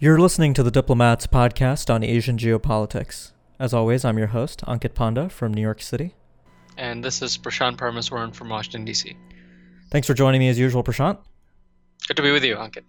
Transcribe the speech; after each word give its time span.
You're 0.00 0.20
listening 0.20 0.54
to 0.54 0.62
the 0.62 0.70
Diplomats 0.70 1.26
podcast 1.26 1.92
on 1.92 2.04
Asian 2.04 2.38
geopolitics. 2.38 3.32
As 3.58 3.74
always, 3.74 4.04
I'm 4.04 4.16
your 4.16 4.28
host, 4.28 4.62
Ankit 4.64 4.94
Panda 4.94 5.28
from 5.28 5.52
New 5.52 5.60
York 5.60 5.82
City. 5.82 6.14
And 6.76 7.02
this 7.02 7.20
is 7.20 7.36
Prashant 7.36 7.78
Parameswaran 7.78 8.32
from 8.32 8.48
Washington, 8.48 8.84
D.C. 8.84 9.16
Thanks 9.90 10.06
for 10.06 10.14
joining 10.14 10.38
me 10.38 10.50
as 10.50 10.56
usual, 10.56 10.84
Prashant. 10.84 11.18
Good 12.06 12.16
to 12.16 12.22
be 12.22 12.30
with 12.30 12.44
you, 12.44 12.54
Ankit. 12.54 12.84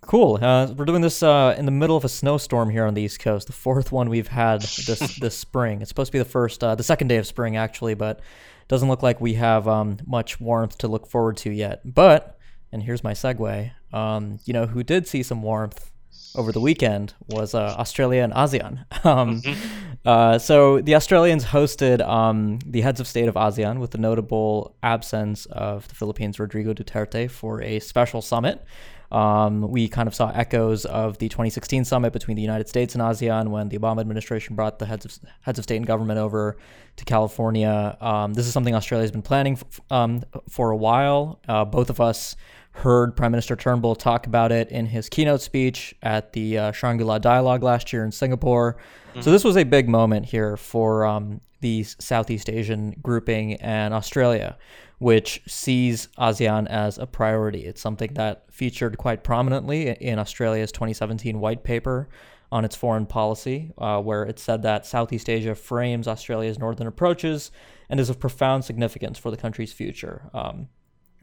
Cool. 0.00 0.38
Uh, 0.40 0.72
we're 0.74 0.86
doing 0.86 1.02
this 1.02 1.22
uh, 1.22 1.54
in 1.58 1.66
the 1.66 1.70
middle 1.70 1.98
of 1.98 2.04
a 2.06 2.08
snowstorm 2.08 2.70
here 2.70 2.86
on 2.86 2.94
the 2.94 3.02
East 3.02 3.20
Coast, 3.20 3.46
the 3.46 3.52
fourth 3.52 3.92
one 3.92 4.08
we've 4.08 4.28
had 4.28 4.62
this 4.62 5.16
this 5.20 5.36
spring. 5.36 5.82
It's 5.82 5.90
supposed 5.90 6.08
to 6.08 6.12
be 6.12 6.18
the 6.18 6.24
first, 6.24 6.64
uh, 6.64 6.74
the 6.74 6.82
second 6.82 7.08
day 7.08 7.18
of 7.18 7.26
spring, 7.26 7.58
actually, 7.58 7.92
but 7.92 8.20
doesn't 8.68 8.88
look 8.88 9.02
like 9.02 9.20
we 9.20 9.34
have 9.34 9.68
um, 9.68 9.98
much 10.06 10.40
warmth 10.40 10.78
to 10.78 10.88
look 10.88 11.06
forward 11.06 11.36
to 11.36 11.50
yet. 11.50 11.82
But, 11.84 12.38
and 12.72 12.82
here's 12.82 13.04
my 13.04 13.12
segue, 13.12 13.70
um, 13.92 14.38
you 14.46 14.54
know, 14.54 14.64
who 14.64 14.82
did 14.82 15.06
see 15.06 15.22
some 15.22 15.42
warmth 15.42 15.91
over 16.34 16.52
the 16.52 16.60
weekend 16.60 17.14
was 17.28 17.54
uh, 17.54 17.74
Australia 17.78 18.22
and 18.22 18.32
ASEAN. 18.32 18.84
Um, 19.04 19.42
mm-hmm. 19.42 20.08
uh, 20.08 20.38
so 20.38 20.80
the 20.80 20.94
Australians 20.94 21.44
hosted 21.44 22.06
um, 22.06 22.60
the 22.64 22.82
heads 22.82 23.00
of 23.00 23.08
state 23.08 23.26
of 23.26 23.34
ASEAN 23.34 23.80
with 23.80 23.90
the 23.90 23.98
notable 23.98 24.76
absence 24.82 25.46
of 25.46 25.88
the 25.88 25.96
Philippines' 25.96 26.38
Rodrigo 26.38 26.72
Duterte 26.72 27.28
for 27.28 27.60
a 27.62 27.80
special 27.80 28.22
summit. 28.22 28.64
Um, 29.12 29.70
we 29.70 29.88
kind 29.88 30.08
of 30.08 30.14
saw 30.14 30.30
echoes 30.30 30.86
of 30.86 31.18
the 31.18 31.28
2016 31.28 31.84
summit 31.84 32.14
between 32.14 32.34
the 32.34 32.42
United 32.42 32.66
States 32.66 32.94
and 32.94 33.02
ASEAN 33.02 33.48
when 33.48 33.68
the 33.68 33.78
Obama 33.78 34.00
administration 34.00 34.56
brought 34.56 34.78
the 34.78 34.86
heads 34.86 35.04
of 35.04 35.18
heads 35.42 35.58
of 35.58 35.64
state 35.64 35.76
and 35.76 35.86
government 35.86 36.18
over 36.18 36.56
to 36.96 37.04
California. 37.04 37.96
Um, 38.00 38.32
this 38.32 38.46
is 38.46 38.54
something 38.54 38.74
Australia 38.74 39.02
has 39.02 39.10
been 39.10 39.20
planning 39.20 39.54
f- 39.54 39.80
um, 39.90 40.22
for 40.48 40.70
a 40.70 40.76
while. 40.76 41.40
Uh, 41.46 41.66
both 41.66 41.90
of 41.90 42.00
us 42.00 42.36
heard 42.72 43.16
Prime 43.16 43.30
Minister 43.32 43.54
Turnbull 43.54 43.94
talk 43.94 44.26
about 44.26 44.50
it 44.50 44.68
in 44.70 44.86
his 44.86 45.08
keynote 45.08 45.42
speech 45.42 45.94
at 46.02 46.32
the 46.32 46.58
uh, 46.58 46.72
Shangri-La 46.72 47.18
Dialogue 47.18 47.62
last 47.62 47.92
year 47.92 48.04
in 48.04 48.12
Singapore. 48.12 48.76
Mm-hmm. 49.10 49.20
So 49.20 49.30
this 49.30 49.44
was 49.44 49.56
a 49.56 49.64
big 49.64 49.88
moment 49.88 50.26
here 50.26 50.56
for 50.56 51.04
um, 51.04 51.40
the 51.60 51.84
Southeast 51.84 52.48
Asian 52.48 52.96
grouping 53.02 53.54
and 53.54 53.92
Australia, 53.92 54.56
which 54.98 55.42
sees 55.46 56.08
ASEAN 56.18 56.66
as 56.68 56.98
a 56.98 57.06
priority. 57.06 57.66
It's 57.66 57.80
something 57.80 58.14
that 58.14 58.44
featured 58.50 58.96
quite 58.98 59.22
prominently 59.22 59.90
in 59.90 60.18
Australia's 60.18 60.72
2017 60.72 61.40
white 61.40 61.64
paper 61.64 62.08
on 62.50 62.64
its 62.64 62.76
foreign 62.76 63.06
policy, 63.06 63.72
uh, 63.78 64.00
where 64.00 64.24
it 64.24 64.38
said 64.38 64.62
that 64.62 64.84
Southeast 64.84 65.30
Asia 65.30 65.54
frames 65.54 66.06
Australia's 66.06 66.58
northern 66.58 66.86
approaches 66.86 67.50
and 67.88 67.98
is 67.98 68.10
of 68.10 68.20
profound 68.20 68.64
significance 68.64 69.18
for 69.18 69.30
the 69.30 69.36
country's 69.36 69.72
future. 69.72 70.30
Um, 70.34 70.68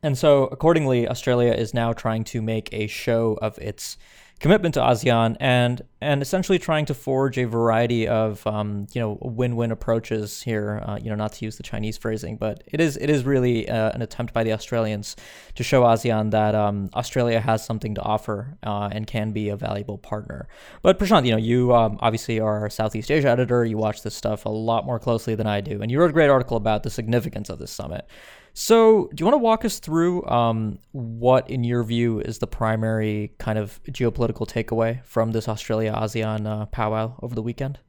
and 0.02 0.18
so, 0.18 0.46
accordingly, 0.46 1.08
Australia 1.08 1.52
is 1.52 1.74
now 1.74 1.94
trying 1.94 2.24
to 2.26 2.42
make 2.42 2.70
a 2.74 2.88
show 2.88 3.38
of 3.42 3.58
its 3.60 3.98
commitment 4.40 4.74
to 4.74 4.80
ASEAN 4.80 5.36
and 5.40 5.82
and 6.02 6.22
essentially 6.22 6.58
trying 6.58 6.86
to 6.86 6.94
forge 6.94 7.38
a 7.38 7.44
variety 7.44 8.08
of 8.08 8.46
um, 8.48 8.88
you 8.94 9.02
know 9.02 9.18
win-win 9.22 9.72
approaches 9.72 10.42
here. 10.42 10.82
Uh, 10.86 10.98
you 11.02 11.10
know, 11.10 11.16
not 11.16 11.34
to 11.34 11.46
use 11.46 11.58
the 11.58 11.64
Chinese 11.64 11.98
phrasing, 11.98 12.38
but 12.38 12.64
it 12.68 12.80
is 12.80 12.98
it 12.98 13.10
is 13.10 13.26
really 13.26 13.68
uh, 13.70 13.92
an 13.92 14.02
attempt 14.02 14.34
by 14.34 14.44
the 14.44 14.54
Australians 14.54 15.16
to 15.56 15.64
show 15.64 15.84
ASEAN 15.84 16.32
that 16.32 16.56
um, 16.56 16.90
Australia 16.96 17.40
has 17.40 17.66
something 17.66 17.96
to 17.96 18.02
offer 18.02 18.58
uh, 18.64 18.90
and 18.92 19.06
can 19.08 19.32
be 19.32 19.50
a 19.50 19.58
valuable 19.58 19.98
partner. 19.98 20.48
But 20.82 20.98
Prashant, 20.98 21.26
you 21.26 21.32
know, 21.32 21.38
you 21.38 21.76
um, 21.76 21.98
obviously 22.02 22.40
are 22.40 22.66
a 22.66 22.72
Southeast 22.72 23.12
Asia 23.12 23.30
editor. 23.30 23.66
You 23.66 23.78
watch 23.78 24.04
this 24.04 24.16
stuff 24.16 24.46
a 24.46 24.50
lot 24.50 24.86
more 24.86 25.00
closely 25.00 25.36
than 25.36 25.48
I 25.48 25.62
do, 25.62 25.82
and 25.82 25.92
you 25.92 26.00
wrote 26.00 26.12
a 26.12 26.14
great 26.14 26.30
article 26.30 26.56
about 26.56 26.84
the 26.84 26.90
significance 26.90 27.50
of 27.50 27.60
this 27.60 27.72
summit. 27.72 28.08
So, 28.54 29.10
do 29.14 29.22
you 29.22 29.26
want 29.26 29.36
to 29.36 29.40
walk 29.44 29.64
us 29.66 29.80
through 29.80 30.26
um, 30.26 30.80
what, 30.92 31.50
in 31.50 31.64
your 31.64 31.84
view, 31.84 32.20
is 32.20 32.40
the 32.40 32.48
primary 32.48 33.34
kind 33.38 33.58
of 33.58 33.82
geopolitical 33.84 34.48
takeaway 34.48 35.04
from 35.06 35.32
this 35.32 35.48
Australia 35.48 35.94
ASEAN 35.94 36.46
uh, 36.46 36.66
powwow 36.66 37.16
over 37.22 37.36
the 37.36 37.42
weekend? 37.42 37.80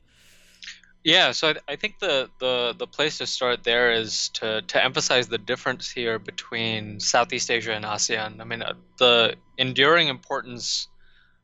Yeah, 1.02 1.32
so 1.32 1.48
I, 1.48 1.72
I, 1.72 1.76
think 1.76 1.98
the, 1.98 2.28
the, 2.40 2.74
the 2.78 2.86
place 2.86 3.18
to 3.18 3.26
start 3.26 3.64
there 3.64 3.90
is 3.92 4.28
to, 4.34 4.60
to 4.60 4.84
emphasize 4.84 5.28
the 5.28 5.38
difference 5.38 5.90
here 5.90 6.18
between 6.18 7.00
Southeast 7.00 7.50
Asia 7.50 7.72
and 7.72 7.86
ASEAN. 7.86 8.40
I 8.40 8.44
mean, 8.44 8.62
uh, 8.62 8.74
the 8.98 9.36
enduring 9.56 10.08
importance 10.08 10.88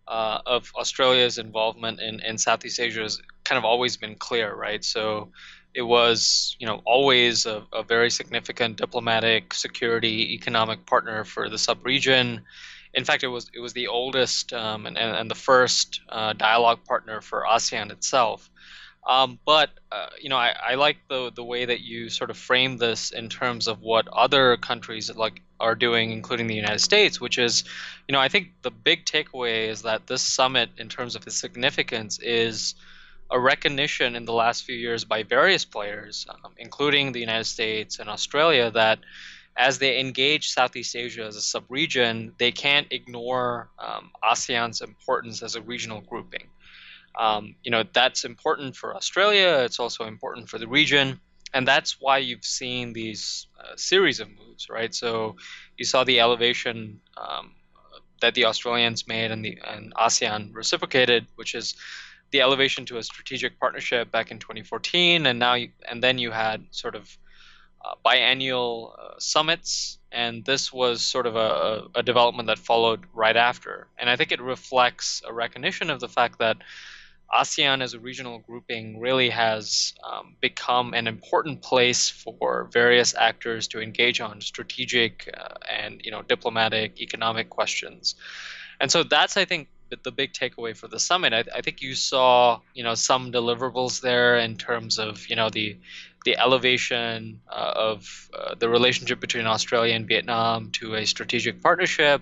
uh, 0.06 0.40
of 0.44 0.70
Australia's 0.76 1.38
involvement 1.38 2.00
in, 2.00 2.20
in 2.20 2.36
Southeast 2.36 2.78
Asia 2.78 3.00
has 3.02 3.20
kind 3.44 3.58
of 3.58 3.64
always 3.64 3.96
been 3.96 4.14
clear, 4.14 4.54
right? 4.54 4.84
So 4.84 5.30
it 5.76 5.82
was, 5.82 6.56
you 6.58 6.66
know, 6.66 6.80
always 6.86 7.44
a, 7.44 7.62
a 7.70 7.82
very 7.82 8.10
significant 8.10 8.78
diplomatic, 8.78 9.52
security, 9.52 10.32
economic 10.32 10.86
partner 10.86 11.22
for 11.22 11.50
the 11.50 11.58
sub-region. 11.58 12.40
In 12.94 13.04
fact, 13.04 13.22
it 13.22 13.28
was 13.28 13.50
it 13.52 13.60
was 13.60 13.74
the 13.74 13.88
oldest 13.88 14.54
um, 14.54 14.86
and, 14.86 14.96
and, 14.96 15.30
the 15.30 15.34
first 15.34 16.00
uh, 16.08 16.32
dialogue 16.32 16.82
partner 16.86 17.20
for 17.20 17.44
ASEAN 17.46 17.92
itself. 17.92 18.48
Um, 19.06 19.38
but 19.44 19.68
uh, 19.92 20.06
you 20.18 20.30
know, 20.30 20.38
I, 20.38 20.56
I 20.70 20.74
like 20.76 20.96
the 21.10 21.30
the 21.30 21.44
way 21.44 21.66
that 21.66 21.82
you 21.82 22.08
sort 22.08 22.30
of 22.30 22.38
frame 22.38 22.78
this 22.78 23.10
in 23.10 23.28
terms 23.28 23.68
of 23.68 23.82
what 23.82 24.08
other 24.08 24.56
countries 24.56 25.14
like 25.14 25.42
are 25.60 25.74
doing, 25.74 26.10
including 26.10 26.46
the 26.46 26.54
United 26.54 26.80
States, 26.80 27.20
which 27.20 27.36
is, 27.38 27.64
you 28.08 28.14
know, 28.14 28.20
I 28.20 28.28
think 28.28 28.48
the 28.62 28.70
big 28.70 29.04
takeaway 29.04 29.68
is 29.68 29.82
that 29.82 30.06
this 30.06 30.22
summit, 30.22 30.70
in 30.78 30.88
terms 30.88 31.16
of 31.16 31.26
its 31.26 31.36
significance, 31.36 32.18
is 32.18 32.74
a 33.30 33.38
recognition 33.38 34.16
in 34.16 34.24
the 34.24 34.32
last 34.32 34.64
few 34.64 34.76
years 34.76 35.04
by 35.04 35.22
various 35.22 35.64
players, 35.64 36.26
um, 36.28 36.52
including 36.58 37.12
the 37.12 37.20
United 37.20 37.44
States 37.44 37.98
and 37.98 38.08
Australia, 38.08 38.70
that 38.70 39.00
as 39.56 39.78
they 39.78 39.98
engage 39.98 40.50
Southeast 40.50 40.94
Asia 40.94 41.24
as 41.24 41.36
a 41.36 41.40
subregion, 41.40 42.32
they 42.38 42.52
can't 42.52 42.86
ignore 42.90 43.70
um, 43.78 44.10
ASEAN's 44.22 44.80
importance 44.80 45.42
as 45.42 45.56
a 45.56 45.62
regional 45.62 46.02
grouping. 46.02 46.48
Um, 47.18 47.54
you 47.64 47.70
know 47.70 47.82
that's 47.94 48.24
important 48.24 48.76
for 48.76 48.94
Australia. 48.94 49.62
It's 49.64 49.80
also 49.80 50.04
important 50.04 50.50
for 50.50 50.58
the 50.58 50.68
region, 50.68 51.18
and 51.54 51.66
that's 51.66 51.96
why 51.98 52.18
you've 52.18 52.44
seen 52.44 52.92
these 52.92 53.46
uh, 53.58 53.74
series 53.76 54.20
of 54.20 54.28
moves, 54.28 54.68
right? 54.68 54.94
So 54.94 55.36
you 55.78 55.86
saw 55.86 56.04
the 56.04 56.20
elevation 56.20 57.00
um, 57.16 57.52
that 58.20 58.34
the 58.34 58.44
Australians 58.44 59.08
made 59.08 59.30
and 59.30 59.42
the 59.42 59.58
and 59.66 59.94
ASEAN 59.94 60.54
reciprocated, 60.54 61.26
which 61.36 61.54
is 61.54 61.74
the 62.30 62.40
elevation 62.40 62.86
to 62.86 62.98
a 62.98 63.02
strategic 63.02 63.58
partnership 63.58 64.10
back 64.10 64.30
in 64.30 64.38
2014, 64.38 65.26
and 65.26 65.38
now 65.38 65.54
you, 65.54 65.70
and 65.88 66.02
then 66.02 66.18
you 66.18 66.30
had 66.30 66.64
sort 66.70 66.94
of 66.94 67.16
uh, 67.84 67.94
biannual 68.04 68.98
uh, 68.98 69.14
summits, 69.18 69.98
and 70.10 70.44
this 70.44 70.72
was 70.72 71.02
sort 71.02 71.26
of 71.26 71.36
a, 71.36 71.86
a, 71.94 72.02
development 72.02 72.48
that 72.48 72.58
followed 72.58 73.04
right 73.14 73.36
after. 73.36 73.86
And 73.98 74.10
I 74.10 74.16
think 74.16 74.32
it 74.32 74.40
reflects 74.40 75.22
a 75.26 75.32
recognition 75.32 75.90
of 75.90 76.00
the 76.00 76.08
fact 76.08 76.38
that 76.38 76.56
ASEAN 77.32 77.82
as 77.82 77.94
a 77.94 78.00
regional 78.00 78.38
grouping 78.38 78.98
really 79.00 79.30
has 79.30 79.94
um, 80.02 80.36
become 80.40 80.94
an 80.94 81.06
important 81.06 81.62
place 81.62 82.08
for 82.08 82.68
various 82.72 83.14
actors 83.14 83.68
to 83.68 83.80
engage 83.80 84.20
on 84.20 84.40
strategic 84.40 85.28
uh, 85.36 85.54
and 85.70 86.00
you 86.04 86.10
know 86.10 86.22
diplomatic, 86.22 87.00
economic 87.00 87.50
questions. 87.50 88.14
And 88.80 88.90
so 88.90 89.02
that's 89.02 89.36
I 89.36 89.44
think 89.44 89.68
the 90.02 90.10
big 90.10 90.32
takeaway 90.32 90.76
for 90.76 90.88
the 90.88 90.98
summit. 90.98 91.32
I, 91.32 91.44
I, 91.54 91.60
think 91.60 91.80
you 91.80 91.94
saw, 91.94 92.60
you 92.74 92.82
know, 92.82 92.94
some 92.94 93.32
deliverables 93.32 94.00
there 94.00 94.38
in 94.38 94.56
terms 94.56 94.98
of, 94.98 95.28
you 95.28 95.36
know, 95.36 95.50
the 95.50 95.76
the 96.24 96.36
elevation 96.38 97.40
uh, 97.48 97.72
of 97.76 98.28
uh, 98.34 98.56
the 98.56 98.68
relationship 98.68 99.20
between 99.20 99.46
Australia 99.46 99.94
and 99.94 100.08
Vietnam 100.08 100.70
to 100.72 100.96
a 100.96 101.06
strategic 101.06 101.62
partnership. 101.62 102.20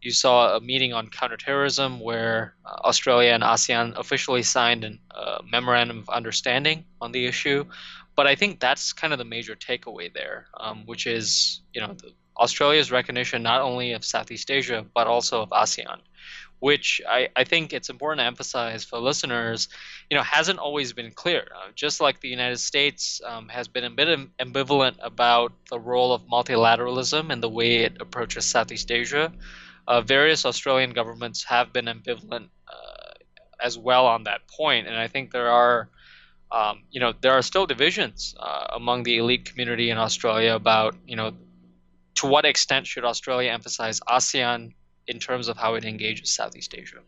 You 0.00 0.10
saw 0.10 0.56
a 0.56 0.60
meeting 0.60 0.92
on 0.92 1.06
counterterrorism 1.06 2.00
where 2.00 2.56
uh, 2.66 2.80
Australia 2.84 3.30
and 3.30 3.44
ASEAN 3.44 3.96
officially 3.96 4.42
signed 4.42 4.84
a 4.84 5.16
uh, 5.16 5.42
memorandum 5.48 5.98
of 5.98 6.08
understanding 6.08 6.84
on 7.00 7.12
the 7.12 7.26
issue. 7.26 7.64
But 8.16 8.26
I 8.26 8.34
think 8.34 8.58
that's 8.58 8.92
kind 8.92 9.12
of 9.12 9.20
the 9.20 9.24
major 9.24 9.54
takeaway 9.54 10.12
there, 10.12 10.48
um, 10.58 10.82
which 10.84 11.06
is, 11.06 11.60
you 11.72 11.80
know, 11.80 11.96
Australia's 12.36 12.90
recognition 12.90 13.42
not 13.44 13.60
only 13.60 13.92
of 13.92 14.04
Southeast 14.04 14.50
Asia 14.50 14.84
but 14.94 15.06
also 15.06 15.42
of 15.42 15.50
ASEAN 15.50 16.00
which 16.62 17.02
I, 17.08 17.28
I 17.34 17.42
think 17.42 17.72
it's 17.72 17.90
important 17.90 18.20
to 18.20 18.24
emphasize 18.24 18.84
for 18.84 19.00
listeners, 19.00 19.68
you 20.08 20.16
know, 20.16 20.22
hasn't 20.22 20.60
always 20.60 20.92
been 20.92 21.10
clear. 21.10 21.42
Uh, 21.52 21.72
just 21.74 22.00
like 22.00 22.20
the 22.20 22.28
United 22.28 22.60
States 22.60 23.20
um, 23.26 23.48
has 23.48 23.66
been 23.66 23.82
a 23.82 23.90
bit 23.90 24.06
ambivalent 24.38 24.94
about 25.02 25.52
the 25.70 25.80
role 25.80 26.14
of 26.14 26.22
multilateralism 26.28 27.32
and 27.32 27.42
the 27.42 27.48
way 27.48 27.78
it 27.78 28.00
approaches 28.00 28.44
Southeast 28.44 28.92
Asia, 28.92 29.32
uh, 29.88 30.02
various 30.02 30.46
Australian 30.46 30.90
governments 30.90 31.42
have 31.42 31.72
been 31.72 31.86
ambivalent 31.86 32.46
uh, 32.68 33.10
as 33.60 33.76
well 33.76 34.06
on 34.06 34.22
that 34.22 34.46
point. 34.46 34.86
And 34.86 34.96
I 34.96 35.08
think 35.08 35.32
there 35.32 35.50
are, 35.50 35.88
um, 36.52 36.84
you 36.92 37.00
know, 37.00 37.12
there 37.22 37.32
are 37.32 37.42
still 37.42 37.66
divisions 37.66 38.36
uh, 38.38 38.68
among 38.72 39.02
the 39.02 39.18
elite 39.18 39.46
community 39.46 39.90
in 39.90 39.98
Australia 39.98 40.54
about, 40.54 40.94
you 41.08 41.16
know, 41.16 41.32
to 42.14 42.28
what 42.28 42.44
extent 42.44 42.86
should 42.86 43.04
Australia 43.04 43.50
emphasize 43.50 43.98
ASEAN 44.08 44.74
in 45.08 45.18
terms 45.18 45.48
of 45.48 45.56
how 45.56 45.74
it 45.74 45.84
engages 45.84 46.30
Southeast 46.30 46.74
Asia. 46.76 46.98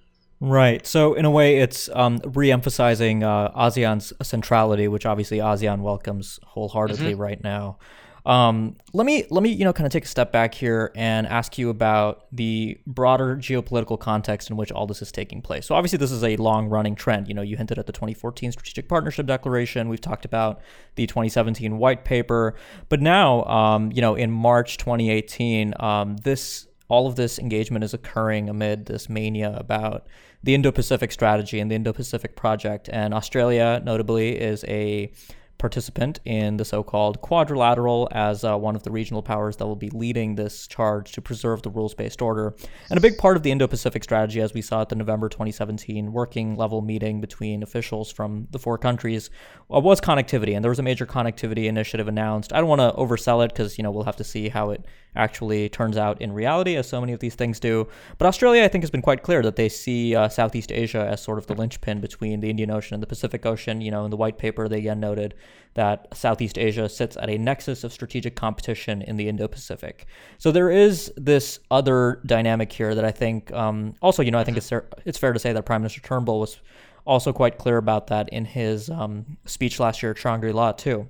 Right. 0.41 0.87
So 0.87 1.15
in 1.15 1.25
a 1.25 1.31
way, 1.31 1.59
it's 1.59 1.89
um, 1.95 2.21
re-emphasizing 2.25 3.23
uh, 3.23 3.51
ASEAN's 3.53 4.13
centrality, 4.23 4.89
which 4.89 5.07
obviously 5.07 5.39
ASEAN 5.39 5.81
welcomes 5.81 6.39
wholeheartedly 6.43 7.13
mm-hmm. 7.13 7.21
right 7.21 7.43
now. 7.43 7.79
Um, 8.27 8.77
let 8.95 9.05
me 9.05 9.27
let 9.31 9.43
me 9.43 9.51
you 9.51 9.65
know 9.65 9.73
kind 9.75 9.87
of 9.87 9.93
take 9.93 10.07
a 10.07 10.09
step 10.09 10.33
back 10.33 10.55
here 10.55 10.93
and 10.97 11.27
ask 11.27 11.59
you 11.59 11.69
about 11.69 12.25
the 12.33 12.79
broader 12.87 13.37
geopolitical 13.37 14.01
context 14.01 14.49
in 14.49 14.57
which 14.57 14.73
all 14.73 14.87
this 14.87 15.03
is 15.03 15.13
taking 15.13 15.43
place. 15.43 15.67
So 15.67 15.75
obviously 15.75 15.99
this 15.99 16.11
is 16.11 16.25
a 16.25 16.37
long 16.37 16.69
running 16.69 16.95
trend. 16.95 17.29
You 17.29 17.35
know, 17.35 17.43
you 17.43 17.59
hinted 17.59 17.79
at 17.79 17.87
the 17.87 17.93
2014 17.93 18.53
Strategic 18.53 18.89
Partnership 18.89 19.27
Declaration. 19.27 19.91
We've 19.91 20.01
talked 20.01 20.25
about 20.25 20.63
the 20.95 21.07
2017 21.07 21.77
White 21.77 22.07
Paper, 22.07 22.55
but 22.89 23.03
now 23.03 23.45
um, 23.45 23.93
you 23.93 24.01
know 24.01 24.15
in 24.15 24.31
March 24.31 24.79
2018, 24.79 25.75
um, 25.79 26.17
this 26.19 26.67
all 26.89 27.07
of 27.07 27.17
this 27.17 27.39
engagement 27.39 27.85
is 27.85 27.95
occurring 27.95 28.49
amid 28.49 28.87
this 28.87 29.09
mania 29.09 29.55
about 29.57 30.07
the 30.43 30.55
Indo-Pacific 30.55 31.11
strategy 31.11 31.59
and 31.59 31.71
the 31.71 31.75
Indo-Pacific 31.75 32.37
project, 32.37 32.89
and 32.93 33.15
Australia 33.15 33.81
notably 33.85 34.39
is 34.39 34.65
a 34.69 35.11
participant 35.59 36.21
in 36.25 36.57
the 36.57 36.65
so 36.65 36.83
called 36.83 37.21
quadrilateral 37.23 38.09
as 38.13 38.45
uh, 38.45 38.57
one 38.57 38.77
of 38.77 38.83
the 38.83 38.91
regional 38.91 39.23
powers 39.23 39.57
that 39.57 39.67
will 39.67 39.77
be 39.77 39.89
leading 39.91 40.35
this 40.35 40.67
charge 40.67 41.13
to 41.13 41.23
preserve 41.23 41.63
the 41.63 41.71
rules 41.71 41.95
based 41.95 42.21
order. 42.21 42.55
And 42.91 42.99
a 42.99 43.01
big 43.01 43.17
part 43.17 43.37
of 43.37 43.43
the 43.43 43.51
Indo 43.51 43.67
Pacific 43.67 44.05
strategy, 44.05 44.41
as 44.41 44.53
we 44.53 44.61
saw 44.61 44.83
at 44.83 44.89
the 44.89 44.97
November 44.97 45.29
2017 45.29 46.13
working 46.13 46.57
level 46.57 46.83
meeting 46.83 47.21
between 47.21 47.63
officials 47.63 48.13
from 48.13 48.47
the 48.51 48.59
four 48.59 48.77
countries, 48.77 49.31
uh, 49.75 49.81
was 49.81 50.01
connectivity. 50.01 50.55
And 50.55 50.63
there 50.63 50.71
was 50.71 50.81
a 50.81 50.83
major 50.83 51.07
connectivity 51.07 51.65
initiative 51.65 52.09
announced. 52.09 52.53
I 52.53 52.59
don't 52.59 52.69
want 52.69 52.81
to 52.81 52.93
oversell 53.01 53.43
it 53.45 53.49
because, 53.49 53.79
you 53.79 53.85
know, 53.85 53.91
we'll 53.91 54.05
have 54.05 54.17
to 54.17 54.25
see 54.25 54.49
how 54.49 54.71
it 54.71 54.85
actually 55.17 55.69
turns 55.69 55.97
out 55.97 56.21
in 56.21 56.33
reality, 56.33 56.77
as 56.77 56.89
so 56.89 57.01
many 57.01 57.13
of 57.13 57.21
these 57.21 57.35
things 57.35 57.61
do. 57.61 57.89
But 58.19 58.27
Australia, 58.27 58.65
I 58.65 58.69
think, 58.69 58.83
has 58.83 58.91
been 58.91 59.03
quite 59.03 59.23
clear 59.23 59.43
that 59.43 59.57
they 59.57 59.69
see 59.69 60.15
uh, 60.15 60.29
Southeast 60.29 60.73
Asia 60.73 61.07
as 61.07 61.23
sort 61.23 61.39
of 61.39 61.47
the 61.47 61.55
linchpin 61.55 62.01
between 62.01 62.41
the 62.41 62.51
Indian 62.51 62.71
Ocean 62.71 62.95
and 62.95 63.03
the 63.03 63.07
Pacific 63.07 63.47
Ocean. 63.47 63.81
You 63.81 63.91
know, 63.91 64.05
in 64.05 64.11
the 64.11 64.17
white 64.17 64.39
paper, 64.39 64.69
they 64.69 64.79
again 64.79 65.01
noted 65.01 65.35
that 65.75 66.07
Southeast 66.17 66.57
Asia 66.57 66.89
sits 66.89 67.17
at 67.17 67.29
a 67.29 67.37
nexus 67.37 67.85
of 67.85 67.93
strategic 67.93 68.37
competition 68.37 69.03
in 69.03 69.17
the 69.17 69.29
Indo 69.29 69.49
Pacific. 69.49 70.07
So 70.39 70.53
there 70.53 70.71
is 70.71 71.13
this 71.17 71.59
other 71.71 72.21
dynamic 72.27 72.73
here 72.73 72.95
that 72.95 73.05
I 73.05 73.11
think, 73.11 73.53
um, 73.53 73.95
also, 74.01 74.23
you 74.23 74.31
know, 74.31 74.39
I 74.39 74.45
think 74.45 74.57
it's, 74.57 74.71
it's 75.05 75.19
fair 75.19 75.33
to 75.33 75.39
say 75.39 75.53
that 75.53 75.65
Prime 75.65 75.83
Minister 75.83 76.01
Turnbull 76.01 76.41
was 76.41 76.61
also 77.07 77.33
quite 77.33 77.59
clear 77.59 77.77
about 77.77 78.07
that 78.07 78.29
in 78.31 78.45
his 78.45 78.89
um, 78.89 79.37
speech 79.47 79.81
last 79.81 80.03
year 80.03 80.13
at 80.13 80.19
Shangri 80.19 80.53
La, 80.53 80.73
too. 80.73 81.09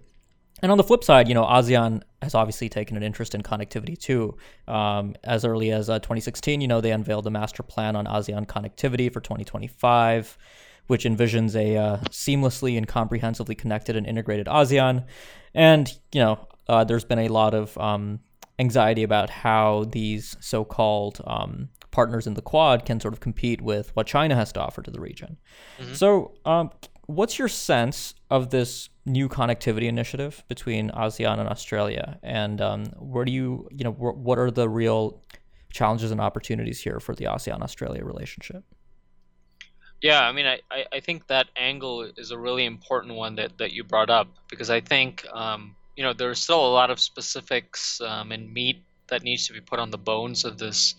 And 0.63 0.71
on 0.71 0.79
the 0.79 0.85
flip 0.85 1.05
side, 1.05 1.29
you 1.29 1.35
know, 1.35 1.45
ASEAN 1.45 2.03
has 2.23 2.35
obviously 2.35 2.69
taken 2.69 2.97
an 2.97 3.03
interest 3.03 3.35
in 3.35 3.43
connectivity 3.43 3.99
too. 3.99 4.37
Um, 4.69 5.15
as 5.25 5.45
early 5.45 5.73
as 5.73 5.91
uh, 5.91 5.99
2016, 5.99 6.61
you 6.61 6.69
know, 6.69 6.81
they 6.81 6.93
unveiled 6.93 7.27
a 7.27 7.31
master 7.31 7.63
plan 7.63 7.97
on 7.97 8.07
ASEAN 8.07 8.47
connectivity 8.47 9.13
for 9.13 9.21
2025, 9.21 10.39
which 10.87 11.05
envisions 11.05 11.55
a 11.57 11.77
uh, 11.77 11.97
seamlessly 12.11 12.77
and 12.77 12.87
comprehensively 12.87 13.55
connected 13.55 13.97
and 13.97 14.07
integrated 14.07 14.47
ASEAN. 14.47 15.05
And, 15.55 15.93
you 16.13 16.21
know, 16.21 16.49
uh, 16.69 16.85
there's 16.85 17.05
been 17.05 17.19
a 17.19 17.29
lot 17.29 17.53
of 17.53 17.77
um, 17.79 18.21
anxiety 18.59 19.03
about 19.03 19.31
how 19.31 19.85
these 19.91 20.37
so 20.41 20.65
called 20.65 21.21
um, 21.27 21.69
partners 21.91 22.27
in 22.27 22.35
the 22.35 22.43
Quad 22.43 22.85
can 22.85 23.01
sort 23.01 23.15
of 23.15 23.21
compete 23.21 23.61
with 23.61 23.95
what 23.95 24.07
China 24.07 24.35
has 24.35 24.53
to 24.53 24.61
offer 24.61 24.83
to 24.83 24.91
the 24.91 25.01
region. 25.01 25.37
Mm-hmm. 25.79 25.95
So, 25.95 26.35
um, 26.45 26.71
what's 27.07 27.39
your 27.39 27.49
sense 27.49 28.15
of 28.31 28.51
this 28.51 28.89
new 29.05 29.29
connectivity 29.29 29.85
initiative 29.85 30.43
between 30.49 30.91
ASEAN 30.91 31.39
and 31.39 31.49
Australia? 31.49 32.19
And 32.23 32.61
um, 32.61 32.87
where 32.99 33.25
do 33.25 33.33
you, 33.33 33.69
you 33.71 33.85
know, 33.85 33.93
wh- 33.93 34.17
what 34.17 34.39
are 34.39 34.51
the 34.51 34.69
real 34.69 35.23
challenges 35.73 36.11
and 36.11 36.21
opportunities 36.21 36.81
here 36.81 37.01
for 37.01 37.15
the 37.15 37.25
ASEAN 37.25 37.63
Australia 37.63 38.05
relationship? 38.05 38.65
Yeah, 40.01 40.21
I 40.21 40.33
mean, 40.33 40.47
I, 40.47 40.61
I 40.93 41.01
think 41.01 41.29
that 41.29 41.47
angle 41.57 42.11
is 42.17 42.31
a 42.31 42.39
really 42.39 42.67
important 42.67 43.15
one 43.15 43.37
that, 43.37 43.57
that 43.59 43.73
you 43.73 43.85
brought 43.85 44.11
up 44.11 44.29
because 44.51 44.69
I 44.69 44.81
think, 44.81 45.27
um, 45.33 45.75
you 45.97 46.03
know, 46.03 46.13
there's 46.13 46.39
still 46.39 46.67
a 46.67 46.73
lot 46.73 46.91
of 46.91 47.01
specifics 47.01 48.01
um, 48.03 48.31
and 48.33 48.53
meat 48.53 48.83
that 49.09 49.23
needs 49.23 49.47
to 49.47 49.53
be 49.53 49.61
put 49.61 49.79
on 49.79 49.91
the 49.91 49.99
bones 49.99 50.45
of 50.45 50.59
this 50.59 50.95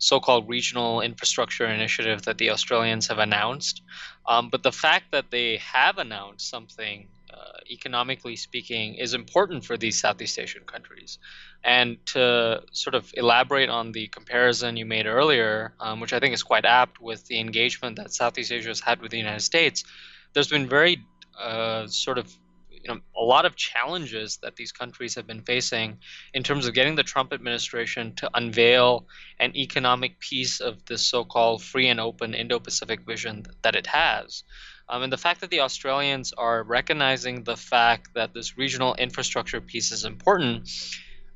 so-called 0.00 0.48
regional 0.48 1.02
infrastructure 1.02 1.66
initiative 1.66 2.22
that 2.22 2.38
the 2.38 2.50
Australians 2.50 3.06
have 3.08 3.18
announced. 3.18 3.82
Um, 4.26 4.48
but 4.48 4.62
the 4.62 4.72
fact 4.72 5.12
that 5.12 5.30
they 5.30 5.58
have 5.58 5.98
announced 5.98 6.48
something, 6.48 7.08
uh, 7.32 7.58
economically 7.70 8.36
speaking, 8.36 8.94
is 8.94 9.12
important 9.12 9.64
for 9.64 9.76
these 9.76 10.00
Southeast 10.00 10.38
Asian 10.38 10.64
countries. 10.64 11.18
And 11.62 12.04
to 12.06 12.62
sort 12.72 12.94
of 12.94 13.12
elaborate 13.14 13.68
on 13.68 13.92
the 13.92 14.08
comparison 14.08 14.78
you 14.78 14.86
made 14.86 15.06
earlier, 15.06 15.74
um, 15.78 16.00
which 16.00 16.14
I 16.14 16.18
think 16.18 16.32
is 16.32 16.42
quite 16.42 16.64
apt 16.64 16.98
with 16.98 17.26
the 17.26 17.38
engagement 17.38 17.96
that 17.96 18.12
Southeast 18.12 18.50
Asia 18.50 18.68
has 18.68 18.80
had 18.80 19.02
with 19.02 19.10
the 19.10 19.18
United 19.18 19.42
States, 19.42 19.84
there's 20.32 20.48
been 20.48 20.66
very 20.66 21.04
uh, 21.38 21.86
sort 21.88 22.16
of 22.16 22.34
you 22.82 22.92
know 22.92 23.00
a 23.16 23.22
lot 23.22 23.44
of 23.44 23.56
challenges 23.56 24.38
that 24.42 24.56
these 24.56 24.72
countries 24.72 25.14
have 25.14 25.26
been 25.26 25.42
facing 25.42 25.98
in 26.34 26.42
terms 26.42 26.66
of 26.66 26.74
getting 26.74 26.94
the 26.94 27.02
Trump 27.02 27.32
administration 27.32 28.14
to 28.16 28.30
unveil 28.34 29.06
an 29.38 29.56
economic 29.56 30.18
piece 30.18 30.60
of 30.60 30.84
this 30.86 31.02
so-called 31.02 31.62
free 31.62 31.88
and 31.88 32.00
open 32.00 32.34
Indo-Pacific 32.34 33.00
vision 33.02 33.44
that 33.62 33.76
it 33.76 33.86
has. 33.86 34.44
Um, 34.88 35.02
and 35.04 35.12
the 35.12 35.18
fact 35.18 35.40
that 35.42 35.50
the 35.50 35.60
Australians 35.60 36.32
are 36.36 36.64
recognizing 36.64 37.44
the 37.44 37.56
fact 37.56 38.14
that 38.14 38.34
this 38.34 38.58
regional 38.58 38.94
infrastructure 38.94 39.60
piece 39.60 39.92
is 39.92 40.04
important 40.04 40.68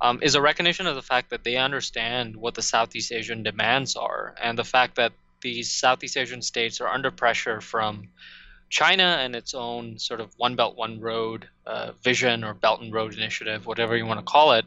um, 0.01 0.19
is 0.23 0.35
a 0.35 0.41
recognition 0.41 0.87
of 0.87 0.97
the 0.97 1.03
fact 1.03 1.31
that 1.31 1.45
they 1.45 1.57
understand 1.57 2.37
what 2.37 2.55
the 2.55 2.63
Southeast 2.63 3.13
Asian 3.13 3.43
demands 3.43 3.95
are, 3.95 4.35
and 4.43 4.59
the 4.59 4.65
fact 4.65 4.97
that 4.97 5.13
these 5.41 5.71
Southeast 5.71 6.17
Asian 6.17 6.43
states 6.43 6.81
are 6.81 6.89
under 6.89 7.11
pressure 7.11 7.61
from 7.61 8.09
China 8.69 9.19
and 9.21 9.37
its 9.37 9.55
own 9.55 9.99
sort 9.99 10.21
of 10.21 10.33
One 10.37 10.57
Belt, 10.57 10.77
One 10.77 11.01
Road 11.01 11.49
uh, 11.67 11.93
vision 12.03 12.45
or 12.45 12.55
Belt 12.55 12.81
and 12.81 12.93
Road 12.93 13.15
initiative, 13.15 13.67
whatever 13.67 13.97
you 13.97 14.07
want 14.07 14.21
to 14.21 14.25
call 14.25 14.53
it. 14.53 14.65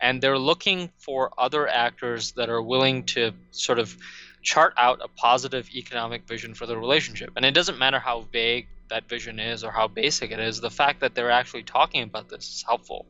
And 0.00 0.20
they're 0.20 0.38
looking 0.38 0.90
for 0.98 1.32
other 1.36 1.66
actors 1.66 2.32
that 2.32 2.48
are 2.48 2.62
willing 2.62 3.04
to 3.06 3.32
sort 3.50 3.78
of 3.78 3.96
chart 4.42 4.74
out 4.76 5.00
a 5.02 5.08
positive 5.08 5.68
economic 5.74 6.26
vision 6.26 6.54
for 6.54 6.66
the 6.66 6.76
relationship. 6.76 7.30
And 7.36 7.44
it 7.44 7.52
doesn't 7.52 7.78
matter 7.78 7.98
how 7.98 8.26
vague 8.32 8.68
that 8.88 9.08
vision 9.08 9.38
is 9.40 9.64
or 9.64 9.70
how 9.70 9.88
basic 9.88 10.30
it 10.30 10.40
is, 10.40 10.60
the 10.60 10.70
fact 10.70 11.00
that 11.00 11.14
they're 11.14 11.30
actually 11.30 11.64
talking 11.64 12.02
about 12.02 12.28
this 12.28 12.44
is 12.48 12.64
helpful. 12.66 13.06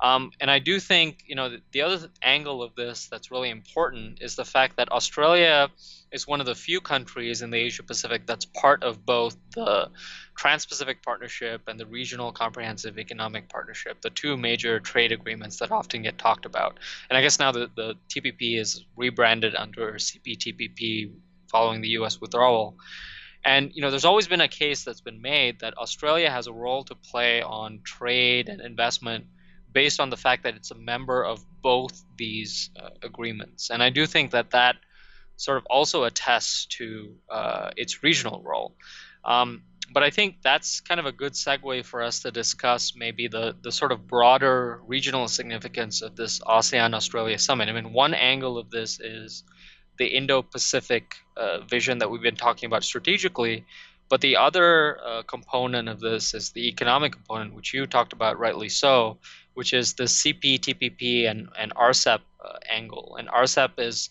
Um, 0.00 0.32
and 0.40 0.50
I 0.50 0.58
do 0.58 0.80
think, 0.80 1.24
you 1.26 1.34
know, 1.34 1.50
the, 1.50 1.60
the 1.72 1.82
other 1.82 2.08
angle 2.22 2.62
of 2.62 2.74
this 2.74 3.08
that's 3.08 3.30
really 3.30 3.50
important 3.50 4.20
is 4.20 4.34
the 4.34 4.44
fact 4.44 4.76
that 4.76 4.90
Australia 4.90 5.68
is 6.10 6.26
one 6.26 6.40
of 6.40 6.46
the 6.46 6.54
few 6.54 6.80
countries 6.80 7.42
in 7.42 7.50
the 7.50 7.58
Asia 7.58 7.82
Pacific 7.82 8.26
that's 8.26 8.44
part 8.44 8.82
of 8.82 9.06
both 9.06 9.36
the 9.54 9.88
Trans 10.36 10.66
Pacific 10.66 11.02
Partnership 11.02 11.62
and 11.68 11.78
the 11.78 11.86
Regional 11.86 12.32
Comprehensive 12.32 12.98
Economic 12.98 13.48
Partnership, 13.48 14.00
the 14.00 14.10
two 14.10 14.36
major 14.36 14.80
trade 14.80 15.12
agreements 15.12 15.58
that 15.58 15.70
often 15.70 16.02
get 16.02 16.18
talked 16.18 16.44
about. 16.44 16.78
And 17.08 17.16
I 17.16 17.22
guess 17.22 17.38
now 17.38 17.52
the, 17.52 17.70
the 17.74 17.94
TPP 18.08 18.58
is 18.58 18.84
rebranded 18.96 19.54
under 19.54 19.92
CPTPP 19.92 21.12
following 21.50 21.82
the 21.82 21.90
US 21.90 22.20
withdrawal. 22.20 22.76
And 23.44 23.70
you 23.74 23.82
know, 23.82 23.90
there's 23.90 24.04
always 24.04 24.26
been 24.26 24.40
a 24.40 24.48
case 24.48 24.84
that's 24.84 25.02
been 25.02 25.20
made 25.20 25.60
that 25.60 25.76
Australia 25.78 26.30
has 26.30 26.46
a 26.46 26.52
role 26.52 26.82
to 26.84 26.94
play 26.94 27.42
on 27.42 27.80
trade 27.84 28.48
and 28.48 28.60
investment 28.60 29.26
based 29.74 30.00
on 30.00 30.08
the 30.08 30.16
fact 30.16 30.44
that 30.44 30.54
it's 30.54 30.70
a 30.70 30.74
member 30.76 31.22
of 31.22 31.44
both 31.60 32.02
these 32.16 32.70
uh, 32.80 32.90
agreements. 33.02 33.70
And 33.70 33.82
I 33.82 33.90
do 33.90 34.06
think 34.06 34.30
that 34.30 34.52
that 34.52 34.76
sort 35.36 35.58
of 35.58 35.66
also 35.66 36.04
attests 36.04 36.66
to 36.78 37.14
uh, 37.28 37.70
its 37.76 38.02
regional 38.02 38.40
role. 38.42 38.76
Um, 39.24 39.64
but 39.92 40.02
I 40.02 40.10
think 40.10 40.36
that's 40.42 40.80
kind 40.80 41.00
of 41.00 41.06
a 41.06 41.12
good 41.12 41.32
segue 41.32 41.84
for 41.84 42.02
us 42.02 42.20
to 42.20 42.30
discuss 42.30 42.94
maybe 42.96 43.28
the, 43.28 43.54
the 43.60 43.72
sort 43.72 43.92
of 43.92 44.06
broader 44.06 44.80
regional 44.86 45.28
significance 45.28 46.00
of 46.02 46.16
this 46.16 46.40
ASEAN 46.40 46.94
Australia 46.94 47.38
summit. 47.38 47.68
I 47.68 47.72
mean, 47.72 47.92
one 47.92 48.14
angle 48.14 48.56
of 48.56 48.70
this 48.70 49.00
is 49.00 49.44
the 49.98 50.06
Indo 50.06 50.42
Pacific 50.42 51.16
uh, 51.36 51.60
vision 51.60 51.98
that 51.98 52.10
we've 52.10 52.22
been 52.22 52.36
talking 52.36 52.68
about 52.68 52.84
strategically. 52.84 53.66
But 54.08 54.20
the 54.20 54.36
other 54.36 54.98
uh, 55.04 55.22
component 55.22 55.88
of 55.88 56.00
this 56.00 56.34
is 56.34 56.50
the 56.50 56.68
economic 56.68 57.12
component, 57.12 57.54
which 57.54 57.74
you 57.74 57.86
talked 57.86 58.12
about 58.12 58.38
rightly 58.38 58.68
so, 58.68 59.18
which 59.54 59.72
is 59.72 59.94
the 59.94 60.04
CPTPP 60.04 61.28
and, 61.28 61.48
and 61.58 61.74
RCEP 61.74 62.20
uh, 62.44 62.58
angle. 62.70 63.16
And 63.18 63.28
RCEP 63.28 63.70
is, 63.78 64.10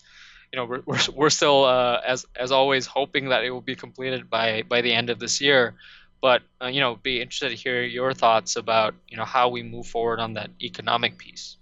you 0.52 0.58
know, 0.58 0.64
we're, 0.66 0.98
we're, 1.14 1.30
still, 1.30 1.64
uh, 1.64 2.00
as, 2.06 2.26
as 2.36 2.52
always, 2.52 2.86
hoping 2.86 3.28
that 3.28 3.44
it 3.44 3.50
will 3.50 3.60
be 3.60 3.76
completed 3.76 4.28
by, 4.28 4.62
by 4.62 4.80
the 4.80 4.92
end 4.92 5.10
of 5.10 5.18
this 5.18 5.40
year. 5.40 5.74
But, 6.20 6.42
uh, 6.62 6.68
you 6.68 6.80
know, 6.80 6.96
be 6.96 7.20
interested 7.20 7.50
to 7.50 7.54
hear 7.54 7.82
your 7.82 8.14
thoughts 8.14 8.56
about, 8.56 8.94
you 9.08 9.16
know, 9.16 9.24
how 9.24 9.50
we 9.50 9.62
move 9.62 9.86
forward 9.86 10.20
on 10.20 10.34
that 10.34 10.50
economic 10.62 11.18
piece. 11.18 11.56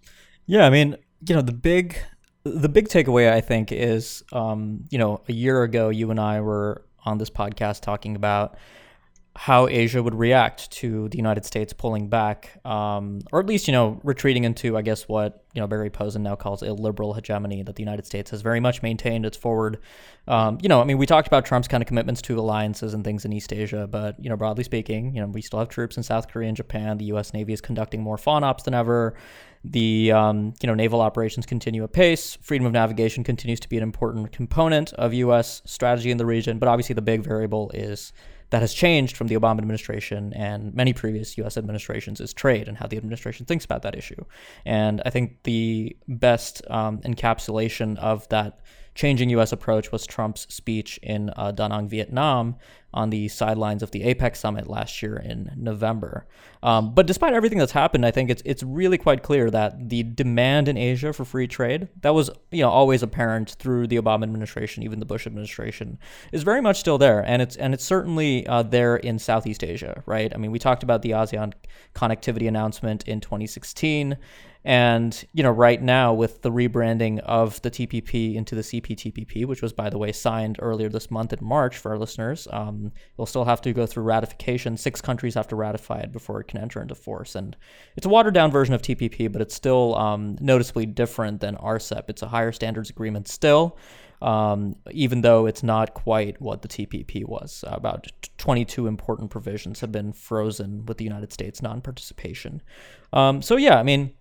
Yeah, 0.47 0.67
I 0.67 0.71
mean, 0.71 0.97
you 1.27 1.35
know, 1.35 1.43
the 1.43 1.53
big 1.53 1.97
the 2.45 2.69
big 2.69 2.89
takeaway 2.89 3.33
I 3.33 3.41
think 3.41 3.71
is, 3.71 4.25
um, 4.33 4.85
you 4.91 4.99
know, 4.99 5.21
a 5.29 5.33
year 5.33 5.63
ago 5.63 5.91
you 5.91 6.11
and 6.11 6.21
I 6.21 6.41
were 6.41 6.83
on 7.05 7.19
this 7.19 7.31
podcast 7.31 7.83
talking 7.83 8.17
about 8.17 8.57
how 9.35 9.67
Asia 9.67 10.03
would 10.03 10.15
react 10.15 10.71
to 10.71 11.09
the 11.09 11.17
United 11.17 11.47
States 11.47 11.73
pulling 11.73 12.09
back, 12.09 12.61
um, 12.67 13.21
or 13.33 13.41
at 13.41 13.47
least 13.47 13.67
you 13.67 13.73
know 13.73 13.99
retreating 14.03 14.45
into, 14.45 14.77
I 14.77 14.83
guess, 14.83 15.09
what 15.09 15.45
you 15.55 15.61
know 15.61 15.67
Barry 15.67 15.89
Posen 15.89 16.23
now 16.23 16.37
calls 16.37 16.63
illiberal 16.63 17.15
hegemony 17.15 17.63
that 17.63 17.77
the 17.77 17.83
United 17.83 18.05
States 18.05 18.31
has 18.31 18.43
very 18.43 18.61
much 18.61 18.83
maintained 18.83 19.25
its 19.25 19.37
forward. 19.37 19.79
Um, 20.29 20.59
you 20.63 20.69
know, 20.69 20.81
I 20.81 20.85
mean, 20.85 20.99
we 20.99 21.07
talked 21.07 21.29
about 21.29 21.47
Trump's 21.47 21.67
kind 21.67 21.83
of 21.83 21.87
commitments 21.87 22.21
to 22.23 22.39
alliances 22.39 22.93
and 22.93 23.03
things 23.05 23.25
in 23.25 23.33
East 23.33 23.53
Asia, 23.53 23.87
but 23.87 24.23
you 24.23 24.29
know, 24.29 24.37
broadly 24.37 24.65
speaking, 24.65 25.15
you 25.15 25.23
know, 25.23 25.29
we 25.29 25.41
still 25.41 25.61
have 25.61 25.69
troops 25.69 25.97
in 25.97 26.03
South 26.03 26.29
Korea 26.29 26.49
and 26.49 26.57
Japan. 26.57 26.99
The 26.99 27.07
U.S. 27.07 27.33
Navy 27.33 27.55
is 27.55 27.63
conducting 27.63 28.03
more 28.03 28.19
FONOPs 28.19 28.65
than 28.65 28.75
ever. 28.75 29.15
The 29.65 30.13
um, 30.13 30.53
you 30.61 30.67
know 30.67 30.75
naval 30.75 31.01
operations 31.01 31.47
continue 31.47 31.85
apace. 31.85 32.37
Freedom 32.43 32.67
of 32.67 32.73
navigation 32.73 33.25
continues 33.25 33.61
to 33.61 33.69
be 33.69 33.79
an 33.79 33.83
important 33.83 34.33
component 34.33 34.93
of 34.95 35.15
U.S. 35.15 35.63
strategy 35.65 36.11
in 36.11 36.19
the 36.19 36.27
region, 36.27 36.59
but 36.59 36.69
obviously 36.69 36.95
the 36.95 37.03
big 37.03 37.23
variable 37.23 37.71
is 37.73 38.13
that 38.53 38.61
has 38.61 38.75
changed 38.75 39.17
from 39.17 39.29
the 39.29 39.35
Obama 39.35 39.59
administration 39.59 40.31
and 40.35 40.75
many 40.75 40.93
previous 40.93 41.39
U.S. 41.39 41.57
administrations 41.57 42.21
is 42.21 42.35
trade 42.35 42.69
and 42.69 42.77
how 42.77 42.87
the 42.87 42.99
administration 42.99 43.47
thinks 43.47 43.65
about 43.65 43.81
that 43.81 43.97
issue. 43.97 44.23
And 44.67 45.01
I 45.07 45.11
think 45.11 45.43
the 45.45 45.97
best 46.07 46.61
um, 46.69 46.99
encapsulation 46.99 47.97
of 47.97 48.29
that 48.29 48.61
changing 48.95 49.31
U.S. 49.31 49.53
approach 49.53 49.91
was 49.91 50.07
Trump's 50.07 50.47
speech 50.55 51.01
in 51.03 51.31
uh, 51.35 51.53
Da 51.53 51.67
Nang, 51.67 51.89
Vietnam, 51.89 52.57
on 52.95 53.11
the 53.11 53.29
sidelines 53.29 53.83
of 53.83 53.91
the 53.91 54.03
APEC 54.03 54.37
summit 54.37 54.69
last 54.69 55.03
year 55.03 55.17
in 55.17 55.51
November. 55.57 56.27
Um, 56.63 56.95
but 56.95 57.07
despite 57.07 57.35
everything 57.35 57.59
that's 57.59 57.73
happened, 57.73 58.07
I 58.07 58.11
think 58.11 58.31
it's 58.31 58.43
it's 58.45 58.63
really 58.63 58.99
quite 58.99 59.23
clear 59.23 59.51
that 59.51 59.89
the 59.89 60.03
demand 60.03 60.69
in 60.69 60.77
Asia 60.77 61.13
for 61.13 61.25
free 61.25 61.49
trade 61.49 61.89
that 62.03 62.15
was 62.15 62.31
you 62.51 62.63
know 62.63 62.71
always 62.71 63.03
apparent 63.03 63.57
through 63.59 63.87
the 63.89 63.97
Obama 63.97 64.23
administration, 64.25 64.83
even 64.83 65.01
the 65.01 65.07
Bush 65.07 65.27
administration, 65.27 65.99
is 66.31 66.43
very 66.43 66.61
much 66.61 66.79
still 66.79 66.99
there, 66.99 67.21
and 67.21 67.43
it's 67.43 67.57
and 67.57 67.75
it's 67.75 67.85
certainly 67.85 68.47
uh, 68.47 68.63
there 68.63 68.97
in 68.97 69.19
Southeast 69.19 69.65
Asia, 69.65 70.03
right? 70.07 70.33
I 70.35 70.39
mean, 70.39 70.53
we 70.53 70.59
talked 70.59 70.83
about 70.83 71.03
the 71.03 71.11
ASEAN 71.11 71.53
connectivity 71.95 72.49
announcement 72.49 73.09
in 73.09 73.21
2016. 73.21 74.17
And 74.65 75.25
you 75.33 75.43
know, 75.43 75.51
right 75.51 75.83
now 75.83 76.15
with 76.15 76.43
the 76.43 76.51
rebranding 76.51 77.19
of 77.21 77.61
the 77.63 77.71
TPP 77.71 78.37
into 78.37 78.55
the 78.55 78.63
CPTPP, 78.63 79.45
which 79.45 79.61
was 79.61 79.73
by 79.73 79.91
the 79.91 79.99
way 79.99 80.13
signed 80.13 80.59
earlier 80.61 80.89
this 80.89 81.11
month 81.11 81.33
in 81.33 81.41
March 81.43 81.77
for 81.77 81.91
our 81.91 81.99
listeners, 81.99 82.47
um, 82.53 82.82
you'll 83.17 83.27
still 83.27 83.45
have 83.45 83.61
to 83.63 83.73
go 83.73 83.87
through 83.87 84.05
ratification. 84.05 84.77
Six 84.77 85.01
countries 85.01 85.35
have 85.35 85.49
to 85.49 85.57
ratify 85.57 86.01
it 86.01 86.13
before 86.13 86.41
it 86.41 86.49
can 86.49 86.61
enter 86.61 86.81
into 86.81 86.95
force, 86.95 87.35
and 87.35 87.57
it's 87.97 88.07
a 88.07 88.09
watered 88.09 88.35
down 88.35 88.51
version 88.51 88.75
of 88.75 88.83
TPP, 88.83 89.31
but 89.31 89.43
it's 89.43 89.55
still 89.55 89.95
um, 89.97 90.37
noticeably 90.41 90.87
different 90.87 91.41
than 91.41 91.57
RCEP. 91.57 92.05
It's 92.09 92.23
a 92.23 92.29
higher 92.29 92.53
standards 92.53 92.91
agreement 92.91 93.29
still. 93.29 93.79
Um, 94.21 94.77
even 94.93 95.23
though 95.23 95.47
it's 95.47 95.65
not 95.65 95.95
quite 95.95 96.41
what 96.41 96.63
the 96.63 96.69
TPP 96.69 97.27
was. 97.27 97.65
About 97.67 98.07
22 98.39 98.87
important 98.87 99.33
provisions 99.33 99.81
have 99.81 99.91
been 99.91 100.13
frozen 100.13 100.87
with 100.87 100.99
the 100.99 101.05
United 101.05 101.33
States 101.33 101.61
non 101.61 101.81
participation. 101.81 102.63
Um, 103.13 103.43
so, 103.43 103.57
yeah, 103.57 103.81
I 103.81 103.83
mean, 103.83 104.15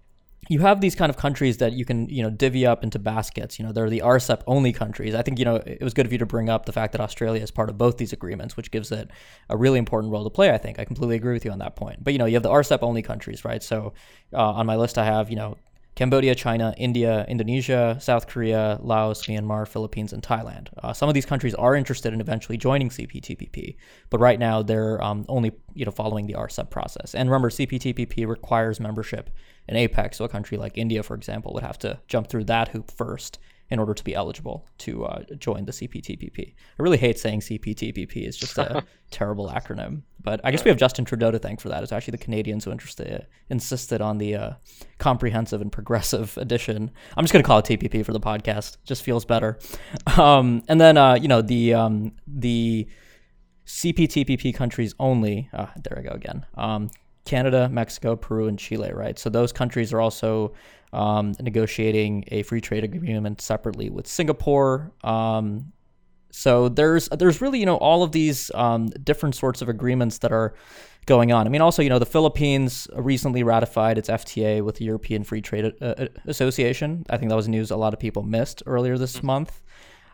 you 0.50 0.60
have 0.60 0.82
these 0.82 0.96
kind 0.96 1.10
of 1.10 1.18
countries 1.18 1.58
that 1.58 1.74
you 1.74 1.86
can 1.86 2.10
you 2.10 2.24
know 2.24 2.30
divvy 2.30 2.66
up 2.66 2.84
into 2.84 3.00
baskets. 3.00 3.60
You 3.60 3.66
know, 3.66 3.72
they're 3.72 3.90
the 3.90 4.02
RCEP 4.04 4.42
only 4.48 4.74
countries. 4.74 5.14
I 5.14 5.22
think 5.22 5.40
you 5.40 5.46
know 5.46 5.58
it 5.58 5.82
was 5.82 5.94
good 5.94 6.06
of 6.06 6.12
you 6.12 6.18
to 6.18 6.26
bring 6.26 6.50
up 6.50 6.66
the 6.66 6.72
fact 6.72 6.94
that 6.94 7.02
Australia 7.02 7.42
is 7.42 7.52
part 7.52 7.70
of 7.70 7.78
both 7.78 7.98
these 7.98 8.12
agreements, 8.12 8.58
which 8.58 8.72
gives 8.72 8.92
it 8.92 9.12
a 9.50 9.58
really 9.58 9.80
important 9.80 10.12
role 10.12 10.24
to 10.24 10.30
play. 10.30 10.52
I 10.52 10.58
think 10.58 10.80
I 10.80 10.86
completely 10.86 11.16
agree 11.16 11.34
with 11.34 11.46
you 11.46 11.52
on 11.52 11.60
that 11.60 11.76
point. 11.76 12.04
But 12.04 12.14
you 12.14 12.20
know, 12.20 12.26
you 12.26 12.36
have 12.36 12.44
the 12.44 12.50
RCEP 12.50 12.80
only 12.82 13.02
countries, 13.02 13.46
right? 13.46 13.62
So 13.62 13.94
uh, 14.34 14.52
on 14.52 14.66
my 14.66 14.76
list, 14.76 14.98
I 14.98 15.06
have 15.06 15.30
you 15.30 15.36
know 15.36 15.58
Cambodia, 15.96 16.34
China, 16.34 16.74
India, 16.78 17.26
Indonesia, 17.28 17.98
South 18.00 18.26
Korea, 18.28 18.80
Laos, 18.82 19.28
Myanmar, 19.28 19.68
Philippines, 19.68 20.14
and 20.14 20.24
Thailand. 20.24 20.70
Uh, 20.82 20.94
some 20.94 21.10
of 21.10 21.14
these 21.14 21.26
countries 21.26 21.54
are 21.56 21.76
interested 21.76 22.14
in 22.14 22.22
eventually 22.22 22.58
joining 22.58 22.90
CPTPP, 22.90 23.76
but 24.10 24.20
right 24.20 24.40
now 24.40 24.64
they're 24.64 25.04
um, 25.04 25.26
only 25.28 25.52
you 25.74 25.86
know 25.86 25.92
following 25.92 26.28
the 26.28 26.34
RCEP 26.34 26.70
process. 26.70 27.14
And 27.14 27.30
remember, 27.30 27.50
CPTPP 27.50 28.26
requires 28.28 28.80
membership 28.80 29.30
in 29.68 29.76
APEC, 29.76 30.14
so 30.16 30.26
a 30.26 30.30
country 30.30 30.58
like 30.58 30.78
India, 30.78 31.04
for 31.04 31.16
example, 31.16 31.54
would 31.54 31.64
have 31.64 31.80
to 31.80 32.00
jump 32.08 32.28
through 32.28 32.46
that 32.46 32.70
hoop 32.70 32.92
first 32.92 33.40
in 33.72 33.80
order 33.80 33.94
to 33.94 34.04
be 34.04 34.14
eligible 34.14 34.68
to 34.78 35.06
uh, 35.06 35.24
join 35.40 35.64
the 35.64 35.72
CPTPP. 35.72 36.54
I 36.78 36.84
really 36.84 36.98
hate 36.98 37.18
saying 37.18 37.40
CPTPP; 37.40 38.18
it's 38.18 38.38
just 38.38 38.58
a 38.58 38.84
terrible 39.12 39.50
acronym. 39.50 40.02
But 40.22 40.42
I 40.44 40.52
guess 40.52 40.64
we 40.64 40.70
have 40.70 40.78
Justin 40.78 41.06
Trudeau 41.06 41.32
to 41.32 41.40
thank 41.40 41.62
for 41.62 41.70
that. 41.70 41.82
It's 41.82 41.94
actually 41.94 42.12
the 42.12 42.24
Canadians 42.24 42.66
who 42.66 42.72
interested, 42.72 43.26
insisted 43.50 44.02
on 44.02 44.18
the 44.18 44.36
uh, 44.36 44.52
comprehensive 45.00 45.62
and 45.62 45.72
progressive 45.72 46.38
edition. 46.42 46.92
I'm 47.16 47.24
just 47.24 47.34
going 47.34 47.44
to 47.44 47.48
call 47.48 47.60
it 47.60 47.66
TPP 47.66 48.06
for 48.06 48.12
the 48.12 48.20
podcast; 48.20 48.76
it 48.76 48.86
just 48.86 49.04
feels 49.04 49.24
better. 49.24 49.58
Um, 50.18 50.64
and 50.68 50.80
then 50.80 50.98
uh, 50.98 51.14
you 51.14 51.30
know 51.30 51.42
the 51.42 51.74
um, 51.74 52.12
the 52.28 52.88
CPTPP 53.66 54.54
countries 54.54 54.94
only. 55.00 55.50
Uh, 55.54 55.68
there 55.82 55.98
I 55.98 56.02
go 56.02 56.12
again. 56.12 56.46
Um, 56.56 56.92
Canada, 57.26 57.70
Mexico, 57.70 58.16
Peru, 58.16 58.48
and 58.48 58.58
Chile, 58.58 58.92
right? 58.94 59.18
So 59.18 59.30
those 59.30 59.52
countries 59.52 59.94
are 59.94 60.02
also 60.02 60.54
um, 60.94 61.34
negotiating 61.40 62.26
a 62.30 62.44
free 62.44 62.62
trade 62.62 62.84
agreement 62.84 63.42
separately 63.42 63.90
with 63.90 64.08
Singapore. 64.08 64.92
Um, 65.04 65.72
so 66.32 66.70
there's 66.70 67.10
there's 67.10 67.42
really 67.42 67.60
you 67.60 67.66
know 67.66 67.78
all 67.78 68.04
of 68.04 68.12
these 68.12 68.52
um, 68.56 68.88
different 68.88 69.36
sorts 69.36 69.62
of 69.62 69.70
agreements 69.70 70.20
that 70.20 70.32
are 70.32 70.54
going 71.06 71.32
on. 71.32 71.46
I 71.46 71.50
mean, 71.50 71.62
also 71.62 71.82
you 71.82 71.90
know 71.90 72.00
the 72.00 72.06
Philippines 72.06 72.88
recently 72.96 73.44
ratified 73.44 73.98
its 73.98 74.10
FTA 74.10 74.64
with 74.64 74.76
the 74.76 74.86
European 74.86 75.24
Free 75.24 75.42
Trade 75.42 75.74
uh, 75.82 76.08
Association. 76.26 77.06
I 77.10 77.18
think 77.18 77.30
that 77.30 77.36
was 77.36 77.48
news 77.48 77.72
a 77.72 77.78
lot 77.78 77.94
of 77.94 78.00
people 78.00 78.24
missed 78.24 78.64
earlier 78.66 78.98
this 78.98 79.18
mm-hmm. 79.18 79.28
month. 79.28 79.62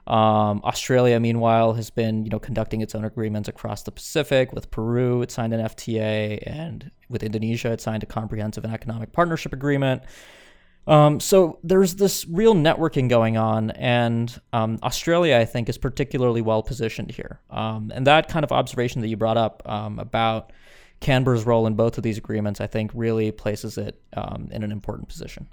Um, 0.07 0.61
Australia, 0.63 1.19
meanwhile, 1.19 1.73
has 1.73 1.89
been 1.89 2.23
you 2.23 2.29
know 2.29 2.39
conducting 2.39 2.81
its 2.81 2.95
own 2.95 3.03
agreements 3.03 3.49
across 3.49 3.83
the 3.83 3.91
Pacific. 3.91 4.53
With 4.53 4.71
Peru, 4.71 5.21
it 5.21 5.31
signed 5.31 5.53
an 5.53 5.61
FTA, 5.61 6.41
and 6.45 6.91
with 7.09 7.23
Indonesia, 7.23 7.71
it 7.71 7.81
signed 7.81 8.03
a 8.03 8.05
comprehensive 8.05 8.63
and 8.63 8.73
economic 8.73 9.11
partnership 9.11 9.53
agreement. 9.53 10.03
Um, 10.87 11.19
so 11.19 11.59
there's 11.63 11.95
this 11.95 12.25
real 12.29 12.55
networking 12.55 13.09
going 13.09 13.35
on, 13.35 13.71
and 13.71 14.39
um, 14.53 14.79
Australia, 14.81 15.37
I 15.37 15.43
think, 15.43 15.67
is 15.67 15.77
particularly 15.77 16.41
well 16.41 16.63
positioned 16.63 17.11
here. 17.11 17.41
Um, 17.49 17.91
and 17.93 18.07
that 18.07 18.29
kind 18.29 18.45
of 18.45 18.53
observation 18.53 19.01
that 19.01 19.09
you 19.09 19.17
brought 19.17 19.37
up 19.37 19.61
um, 19.65 19.99
about 19.99 20.53
Canberra's 21.01 21.45
role 21.45 21.67
in 21.67 21.75
both 21.75 21.97
of 21.97 22.03
these 22.03 22.17
agreements, 22.17 22.61
I 22.61 22.67
think, 22.67 22.91
really 22.93 23.31
places 23.31 23.77
it 23.77 24.01
um, 24.13 24.47
in 24.51 24.63
an 24.63 24.71
important 24.71 25.09
position. 25.09 25.49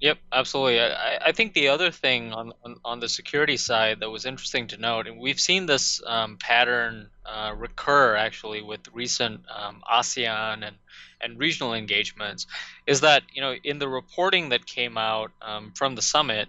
Yep, 0.00 0.18
absolutely. 0.30 0.80
I, 0.80 1.18
I 1.26 1.32
think 1.32 1.54
the 1.54 1.68
other 1.68 1.90
thing 1.90 2.32
on, 2.32 2.52
on, 2.64 2.76
on 2.84 3.00
the 3.00 3.08
security 3.08 3.56
side 3.56 4.00
that 4.00 4.10
was 4.10 4.26
interesting 4.26 4.66
to 4.68 4.76
note, 4.76 5.06
and 5.06 5.18
we've 5.18 5.40
seen 5.40 5.64
this 5.64 6.02
um, 6.06 6.36
pattern 6.36 7.08
uh, 7.24 7.54
recur 7.56 8.14
actually 8.14 8.60
with 8.60 8.80
recent 8.92 9.40
um, 9.54 9.82
ASEAN 9.90 10.66
and, 10.66 10.76
and 11.22 11.38
regional 11.38 11.72
engagements, 11.72 12.46
is 12.86 13.00
that 13.00 13.22
you 13.32 13.40
know 13.40 13.54
in 13.64 13.78
the 13.78 13.88
reporting 13.88 14.50
that 14.50 14.66
came 14.66 14.98
out 14.98 15.30
um, 15.40 15.72
from 15.74 15.94
the 15.94 16.02
summit, 16.02 16.48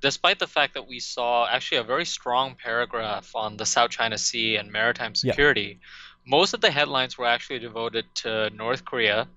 despite 0.00 0.40
the 0.40 0.48
fact 0.48 0.74
that 0.74 0.88
we 0.88 0.98
saw 0.98 1.46
actually 1.46 1.78
a 1.78 1.84
very 1.84 2.04
strong 2.04 2.56
paragraph 2.56 3.30
on 3.36 3.56
the 3.56 3.66
South 3.66 3.90
China 3.90 4.18
Sea 4.18 4.56
and 4.56 4.72
maritime 4.72 5.14
security, 5.14 5.78
yeah. 5.80 5.86
most 6.26 6.54
of 6.54 6.60
the 6.60 6.72
headlines 6.72 7.16
were 7.16 7.26
actually 7.26 7.60
devoted 7.60 8.04
to 8.16 8.50
North 8.50 8.84
Korea 8.84 9.28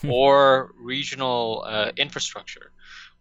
hmm. 0.00 0.10
or 0.10 0.72
regional 0.78 1.62
uh, 1.66 1.92
infrastructure 1.98 2.72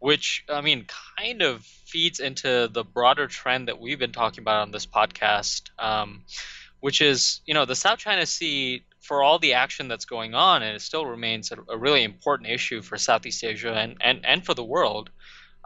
which 0.01 0.43
I 0.50 0.62
mean 0.62 0.88
kind 1.20 1.43
of 1.43 1.63
feeds 1.63 2.20
into 2.20 2.67
the 2.72 2.84
broader 2.84 3.27
trend 3.27 3.67
that 3.67 3.79
we've 3.79 4.00
been 4.00 4.12
talking 4.12 4.41
about 4.41 4.63
on 4.63 4.72
this 4.72 4.88
podcast, 4.88 5.70
um, 5.77 6.24
which 6.79 7.01
is 7.01 7.41
you 7.46 7.53
know 7.53 7.65
the 7.65 7.75
South 7.75 8.00
China 8.00 8.25
Sea 8.25 8.84
for 9.00 9.22
all 9.22 9.38
the 9.38 9.53
action 9.53 9.88
that's 9.88 10.05
going 10.05 10.34
on, 10.34 10.63
and 10.63 10.75
it 10.75 10.81
still 10.81 11.05
remains 11.05 11.51
a, 11.51 11.58
a 11.70 11.77
really 11.77 12.03
important 12.03 12.50
issue 12.50 12.81
for 12.81 12.98
Southeast 12.98 13.43
Asia 13.43 13.74
and, 13.74 13.98
and, 14.01 14.25
and 14.25 14.43
for 14.43 14.55
the 14.55 14.63
world. 14.63 15.12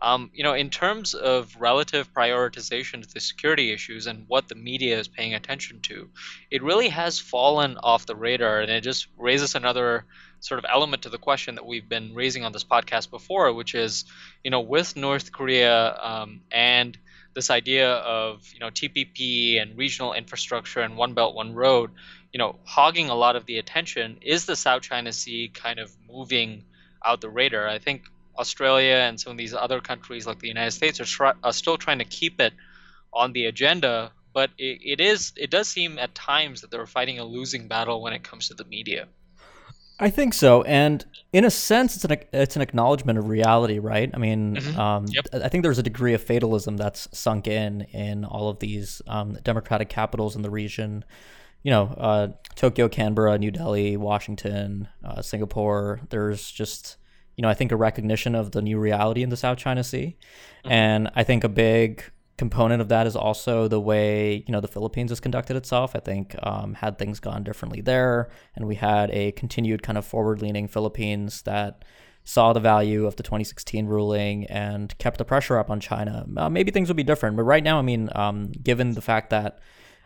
Um, 0.02 0.30
you 0.34 0.44
know, 0.44 0.54
in 0.54 0.70
terms 0.70 1.14
of 1.14 1.56
relative 1.58 2.14
prioritization 2.14 3.02
to 3.02 3.14
the 3.14 3.20
security 3.20 3.72
issues 3.72 4.08
and 4.08 4.26
what 4.28 4.50
the 4.50 4.56
media 4.56 5.00
is 5.00 5.08
paying 5.08 5.34
attention 5.34 5.80
to, 5.84 6.10
it 6.52 6.62
really 6.64 6.90
has 6.90 7.18
fallen 7.18 7.78
off 7.78 8.06
the 8.06 8.16
radar, 8.16 8.60
and 8.60 8.70
it 8.70 8.82
just 8.82 9.08
raises 9.18 9.56
another 9.56 10.06
sort 10.42 10.60
of 10.60 10.66
element 10.70 11.04
to 11.04 11.10
the 11.10 11.18
question 11.18 11.56
that 11.56 11.66
we've 11.66 11.88
been 11.88 12.14
raising 12.14 12.44
on 12.44 12.52
this 12.52 12.64
podcast 12.64 13.10
before, 13.10 13.54
which 13.54 13.74
is, 13.74 14.06
you 14.44 14.52
know, 14.52 14.62
with 14.62 14.96
North 14.96 15.32
Korea 15.32 15.98
um, 16.02 16.42
and 16.52 16.98
this 17.36 17.50
idea 17.50 17.92
of 17.92 18.50
you 18.54 18.60
know 18.60 18.70
TPP 18.70 19.62
and 19.62 19.78
regional 19.78 20.14
infrastructure 20.14 20.80
and 20.80 20.98
One 20.98 21.14
Belt 21.14 21.36
One 21.36 21.54
Road, 21.54 21.92
you 22.34 22.40
know, 22.40 22.56
hogging 22.64 23.10
a 23.10 23.16
lot 23.16 23.36
of 23.36 23.46
the 23.46 23.60
attention, 23.60 24.18
is 24.22 24.46
the 24.46 24.56
South 24.56 24.82
China 24.82 25.14
Sea 25.14 25.52
kind 25.54 25.78
of 25.78 25.92
moving 26.10 26.64
out 27.04 27.22
the 27.22 27.30
radar? 27.30 27.68
I 27.68 27.78
think 27.78 28.06
Australia 28.38 28.96
and 28.96 29.20
some 29.20 29.32
of 29.32 29.38
these 29.38 29.54
other 29.54 29.80
countries 29.82 30.26
like 30.28 30.40
the 30.40 30.48
United 30.48 30.72
States 30.72 31.00
are, 31.00 31.06
try- 31.06 31.34
are 31.44 31.54
still 31.54 31.78
trying 31.78 32.00
to 32.00 32.06
keep 32.06 32.42
it 32.42 32.54
on 33.14 33.34
the 33.34 33.46
agenda, 33.46 34.12
but 34.34 34.50
it, 34.58 34.82
it 34.84 35.00
is 35.02 35.32
it 35.38 35.50
does 35.50 35.68
seem 35.68 35.98
at 35.98 36.14
times 36.14 36.62
that 36.62 36.72
they're 36.72 36.86
fighting 36.86 37.20
a 37.20 37.24
losing 37.24 37.68
battle 37.68 38.02
when 38.02 38.14
it 38.14 38.24
comes 38.24 38.50
to 38.50 38.54
the 38.54 38.66
media. 38.66 39.08
I 39.98 40.10
think 40.10 40.34
so, 40.34 40.64
and 40.64 41.06
in 41.32 41.46
a 41.46 41.50
sense, 41.50 41.96
it's 41.96 42.04
an 42.04 42.18
it's 42.34 42.58
an 42.58 42.62
acknowledgement 42.62 43.18
of 43.18 43.30
reality, 43.30 43.80
right? 43.80 44.12
I 44.14 44.18
mean, 44.18 44.58
mm-hmm. 44.58 44.78
um, 44.78 45.06
yep. 45.08 45.28
I 45.34 45.48
think 45.48 45.64
there's 45.64 45.80
a 45.80 45.84
degree 45.84 46.14
of 46.14 46.22
fatalism 46.22 46.76
that's 46.76 47.08
sunk 47.18 47.48
in 47.48 47.82
in 47.94 48.26
all 48.26 48.50
of 48.50 48.60
these 48.60 49.02
um, 49.08 49.38
democratic 49.44 49.88
capitals 49.88 50.36
in 50.36 50.42
the 50.42 50.50
region. 50.50 51.06
you 51.66 51.72
know, 51.72 51.86
uh, 51.98 52.28
Tokyo, 52.54 52.88
Canberra, 52.88 53.40
New 53.40 53.50
Delhi, 53.50 53.98
Washington, 53.98 54.88
uh, 55.04 55.24
Singapore. 55.24 56.00
There's 56.12 56.52
just, 56.52 56.98
you 57.36 57.42
know, 57.42 57.50
I 57.50 57.54
think 57.54 57.72
a 57.72 57.76
recognition 57.76 58.36
of 58.36 58.52
the 58.52 58.62
new 58.62 58.80
reality 58.80 59.24
in 59.24 59.30
the 59.30 59.38
South 59.38 59.58
China 59.58 59.84
Sea, 59.84 60.18
mm-hmm. 60.64 60.72
and 60.72 61.12
I 61.16 61.24
think 61.24 61.44
a 61.44 61.50
big 61.50 62.04
component 62.38 62.82
of 62.82 62.90
that 62.90 63.08
is 63.08 63.16
also 63.16 63.70
the 63.70 63.80
way 63.80 64.44
you 64.46 64.52
know 64.52 64.60
the 64.60 64.68
Philippines 64.68 65.12
has 65.12 65.20
conducted 65.20 65.56
itself. 65.56 65.96
I 65.96 66.00
think 66.00 66.36
um, 66.44 66.74
had 66.76 66.98
things 66.98 67.20
gone 67.20 67.44
differently 67.44 67.82
there, 67.82 68.30
and 68.56 68.68
we 68.68 68.76
had 68.76 69.12
a 69.12 69.32
continued 69.34 69.84
kind 69.84 69.98
of 69.98 70.06
forward-leaning 70.06 70.68
Philippines 70.68 71.42
that 71.44 71.84
saw 72.26 72.54
the 72.54 72.60
value 72.60 73.06
of 73.06 73.16
the 73.16 73.24
2016 73.24 73.86
ruling 73.86 74.46
and 74.46 74.98
kept 74.98 75.20
the 75.20 75.26
pressure 75.26 75.58
up 75.58 75.70
on 75.70 75.80
China, 75.80 76.26
uh, 76.38 76.50
maybe 76.50 76.72
things 76.72 76.90
would 76.90 76.98
be 76.98 77.04
different. 77.04 77.38
But 77.38 77.44
right 77.44 77.64
now, 77.64 77.78
I 77.78 77.84
mean, 77.84 78.10
um, 78.16 78.52
given 78.52 78.94
the 78.94 79.02
fact 79.02 79.30
that 79.30 79.60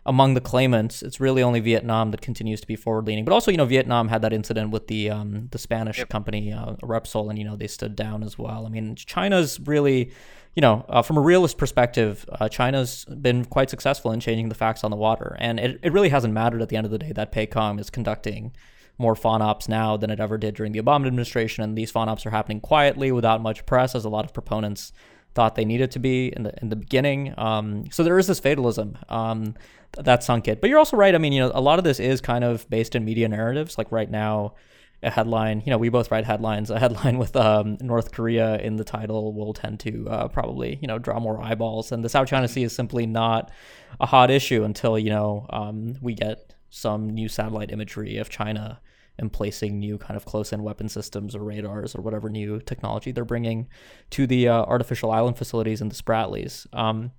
among 0.05 0.33
the 0.33 0.41
claimants, 0.41 1.01
it's 1.01 1.19
really 1.19 1.43
only 1.43 1.59
Vietnam 1.59 2.11
that 2.11 2.21
continues 2.21 2.61
to 2.61 2.67
be 2.67 2.75
forward 2.75 3.07
leaning. 3.07 3.25
But 3.25 3.33
also, 3.33 3.51
you 3.51 3.57
know, 3.57 3.65
Vietnam 3.65 4.07
had 4.07 4.21
that 4.21 4.33
incident 4.33 4.71
with 4.71 4.87
the 4.87 5.09
um, 5.09 5.47
the 5.51 5.57
Spanish 5.57 5.99
yep. 5.99 6.09
company 6.09 6.51
uh, 6.53 6.73
Repsol, 6.81 7.29
and 7.29 7.37
you 7.37 7.45
know 7.45 7.55
they 7.55 7.67
stood 7.67 7.95
down 7.95 8.23
as 8.23 8.37
well. 8.37 8.65
I 8.65 8.69
mean, 8.69 8.95
China's 8.95 9.59
really, 9.59 10.11
you 10.55 10.61
know, 10.61 10.85
uh, 10.89 11.01
from 11.01 11.17
a 11.17 11.21
realist 11.21 11.57
perspective, 11.57 12.25
uh, 12.39 12.49
China's 12.49 13.05
been 13.05 13.45
quite 13.45 13.69
successful 13.69 14.11
in 14.11 14.19
changing 14.19 14.49
the 14.49 14.55
facts 14.55 14.83
on 14.83 14.91
the 14.91 14.97
water, 14.97 15.35
and 15.39 15.59
it, 15.59 15.79
it 15.83 15.93
really 15.93 16.09
hasn't 16.09 16.33
mattered 16.33 16.61
at 16.61 16.69
the 16.69 16.77
end 16.77 16.85
of 16.85 16.91
the 16.91 16.99
day 16.99 17.11
that 17.11 17.31
PACOM 17.31 17.79
is 17.79 17.89
conducting 17.89 18.53
more 18.97 19.15
FONOPs 19.15 19.69
now 19.69 19.95
than 19.95 20.09
it 20.09 20.19
ever 20.19 20.37
did 20.37 20.55
during 20.55 20.73
the 20.73 20.81
Obama 20.81 21.07
administration, 21.07 21.63
and 21.63 21.77
these 21.77 21.91
FONOPs 21.91 22.25
are 22.25 22.31
happening 22.31 22.59
quietly 22.59 23.11
without 23.11 23.41
much 23.41 23.65
press, 23.65 23.95
as 23.95 24.05
a 24.05 24.09
lot 24.09 24.25
of 24.25 24.33
proponents 24.33 24.91
thought 25.35 25.55
they 25.55 25.65
needed 25.65 25.91
to 25.91 25.99
be 25.99 26.33
in 26.35 26.43
the 26.43 26.53
in 26.61 26.69
the 26.69 26.75
beginning. 26.75 27.33
Um, 27.37 27.91
so 27.91 28.03
there 28.03 28.17
is 28.17 28.27
this 28.27 28.39
fatalism. 28.39 28.97
Um, 29.09 29.55
that 29.97 30.23
sunk 30.23 30.47
it. 30.47 30.61
But 30.61 30.69
you're 30.69 30.79
also 30.79 30.97
right. 30.97 31.15
I 31.15 31.17
mean, 31.17 31.33
you 31.33 31.41
know, 31.41 31.51
a 31.53 31.61
lot 31.61 31.79
of 31.79 31.83
this 31.83 31.99
is 31.99 32.21
kind 32.21 32.43
of 32.43 32.69
based 32.69 32.95
in 32.95 33.05
media 33.05 33.27
narratives. 33.27 33.77
Like 33.77 33.91
right 33.91 34.09
now, 34.09 34.53
a 35.01 35.09
headline, 35.09 35.63
you 35.65 35.69
know, 35.71 35.77
we 35.77 35.89
both 35.89 36.11
write 36.11 36.25
headlines. 36.25 36.69
A 36.69 36.79
headline 36.79 37.17
with 37.17 37.35
um, 37.35 37.77
North 37.81 38.11
Korea 38.11 38.57
in 38.57 38.75
the 38.75 38.83
title 38.83 39.33
will 39.33 39.53
tend 39.53 39.79
to 39.81 40.07
uh, 40.09 40.27
probably, 40.27 40.77
you 40.81 40.87
know, 40.87 40.99
draw 40.99 41.19
more 41.19 41.41
eyeballs. 41.41 41.91
And 41.91 42.03
the 42.03 42.09
South 42.09 42.27
China 42.27 42.47
Sea 42.47 42.63
is 42.63 42.75
simply 42.75 43.05
not 43.05 43.51
a 43.99 44.05
hot 44.05 44.29
issue 44.29 44.63
until, 44.63 44.99
you 44.99 45.09
know, 45.09 45.45
um, 45.49 45.95
we 46.01 46.13
get 46.13 46.53
some 46.69 47.09
new 47.09 47.27
satellite 47.27 47.71
imagery 47.71 48.17
of 48.17 48.29
China 48.29 48.79
emplacing 49.19 49.79
new 49.79 49.97
kind 49.97 50.17
of 50.17 50.25
close-in 50.25 50.63
weapon 50.63 50.89
systems 50.89 51.35
or 51.35 51.43
radars 51.43 51.95
or 51.95 52.01
whatever 52.01 52.29
new 52.29 52.59
technology 52.59 53.11
they're 53.11 53.25
bringing 53.25 53.67
to 54.09 54.25
the 54.25 54.47
uh, 54.47 54.63
artificial 54.63 55.11
island 55.11 55.37
facilities 55.37 55.81
in 55.81 55.89
the 55.89 55.95
Spratlys. 55.95 56.65
Um, 56.73 57.11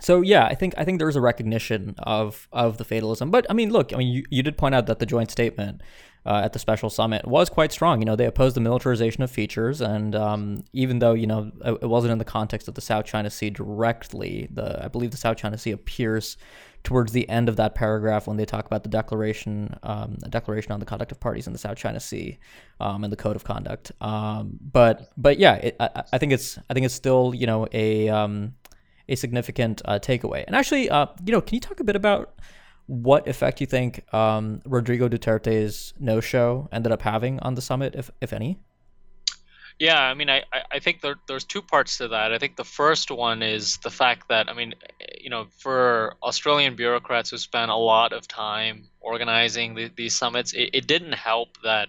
so 0.00 0.20
yeah, 0.22 0.46
I 0.46 0.54
think 0.54 0.74
I 0.76 0.84
think 0.84 0.98
there's 0.98 1.16
a 1.16 1.20
recognition 1.20 1.94
of 1.98 2.48
of 2.52 2.78
the 2.78 2.84
fatalism. 2.84 3.30
But 3.30 3.46
I 3.48 3.52
mean, 3.52 3.70
look, 3.70 3.92
I 3.92 3.96
mean, 3.96 4.08
you, 4.08 4.24
you 4.30 4.42
did 4.42 4.56
point 4.56 4.74
out 4.74 4.86
that 4.86 4.98
the 4.98 5.06
joint 5.06 5.30
statement 5.30 5.82
uh, 6.26 6.40
at 6.44 6.52
the 6.52 6.58
special 6.58 6.90
summit 6.90 7.26
was 7.26 7.48
quite 7.50 7.70
strong. 7.70 8.00
You 8.00 8.06
know, 8.06 8.16
they 8.16 8.26
opposed 8.26 8.56
the 8.56 8.60
militarization 8.60 9.22
of 9.22 9.30
features, 9.30 9.80
and 9.80 10.14
um, 10.14 10.64
even 10.72 10.98
though 10.98 11.12
you 11.12 11.26
know 11.26 11.52
it 11.64 11.88
wasn't 11.88 12.12
in 12.12 12.18
the 12.18 12.24
context 12.24 12.66
of 12.66 12.74
the 12.74 12.80
South 12.80 13.04
China 13.04 13.30
Sea 13.30 13.50
directly, 13.50 14.48
the 14.50 14.84
I 14.84 14.88
believe 14.88 15.10
the 15.10 15.16
South 15.16 15.36
China 15.36 15.58
Sea 15.58 15.72
appears 15.72 16.36
towards 16.84 17.12
the 17.12 17.26
end 17.30 17.48
of 17.48 17.56
that 17.56 17.74
paragraph 17.74 18.26
when 18.26 18.36
they 18.36 18.44
talk 18.44 18.66
about 18.66 18.82
the 18.82 18.90
declaration, 18.90 19.74
um, 19.82 20.16
the 20.20 20.28
declaration 20.28 20.70
on 20.70 20.80
the 20.80 20.86
conduct 20.86 21.10
of 21.10 21.18
parties 21.18 21.46
in 21.46 21.52
the 21.52 21.58
South 21.58 21.78
China 21.78 21.98
Sea, 21.98 22.38
um, 22.78 23.02
and 23.02 23.12
the 23.12 23.16
code 23.16 23.34
of 23.34 23.42
conduct. 23.42 23.90
Um, 24.00 24.58
but 24.60 25.10
but 25.16 25.38
yeah, 25.38 25.54
it, 25.54 25.76
I, 25.80 26.04
I, 26.12 26.18
think 26.18 26.32
it's 26.32 26.58
I 26.68 26.74
think 26.74 26.84
it's 26.84 26.94
still 26.94 27.34
you 27.34 27.46
know 27.46 27.66
a 27.72 28.08
um, 28.10 28.54
a 29.08 29.16
significant 29.16 29.80
uh, 29.86 29.98
takeaway. 29.98 30.44
And 30.46 30.54
actually, 30.54 30.90
uh, 30.90 31.06
you 31.24 31.32
know, 31.32 31.40
can 31.40 31.54
you 31.56 31.60
talk 31.60 31.80
a 31.80 31.84
bit 31.84 31.96
about 31.96 32.34
what 32.86 33.26
effect 33.26 33.62
you 33.62 33.66
think 33.66 34.12
um, 34.12 34.60
Rodrigo 34.66 35.08
Duterte's 35.08 35.94
no-show 35.98 36.68
ended 36.70 36.92
up 36.92 37.00
having 37.00 37.40
on 37.40 37.54
the 37.54 37.62
summit, 37.62 37.94
if 37.96 38.10
if 38.20 38.32
any? 38.32 38.58
Yeah, 39.80 40.00
I 40.00 40.14
mean, 40.14 40.30
I, 40.30 40.44
I 40.70 40.78
think 40.78 41.00
there, 41.00 41.16
there's 41.26 41.44
two 41.44 41.60
parts 41.60 41.98
to 41.98 42.08
that. 42.08 42.32
I 42.32 42.38
think 42.38 42.56
the 42.56 42.64
first 42.64 43.10
one 43.10 43.42
is 43.42 43.76
the 43.78 43.90
fact 43.90 44.28
that, 44.28 44.48
I 44.48 44.54
mean, 44.54 44.74
you 45.20 45.30
know, 45.30 45.46
for 45.58 46.14
Australian 46.22 46.76
bureaucrats 46.76 47.30
who 47.30 47.38
spent 47.38 47.70
a 47.72 47.76
lot 47.76 48.12
of 48.12 48.28
time 48.28 48.88
organizing 49.00 49.74
the, 49.74 49.90
these 49.96 50.14
summits, 50.14 50.52
it, 50.52 50.70
it 50.72 50.86
didn't 50.86 51.12
help 51.14 51.58
that 51.64 51.88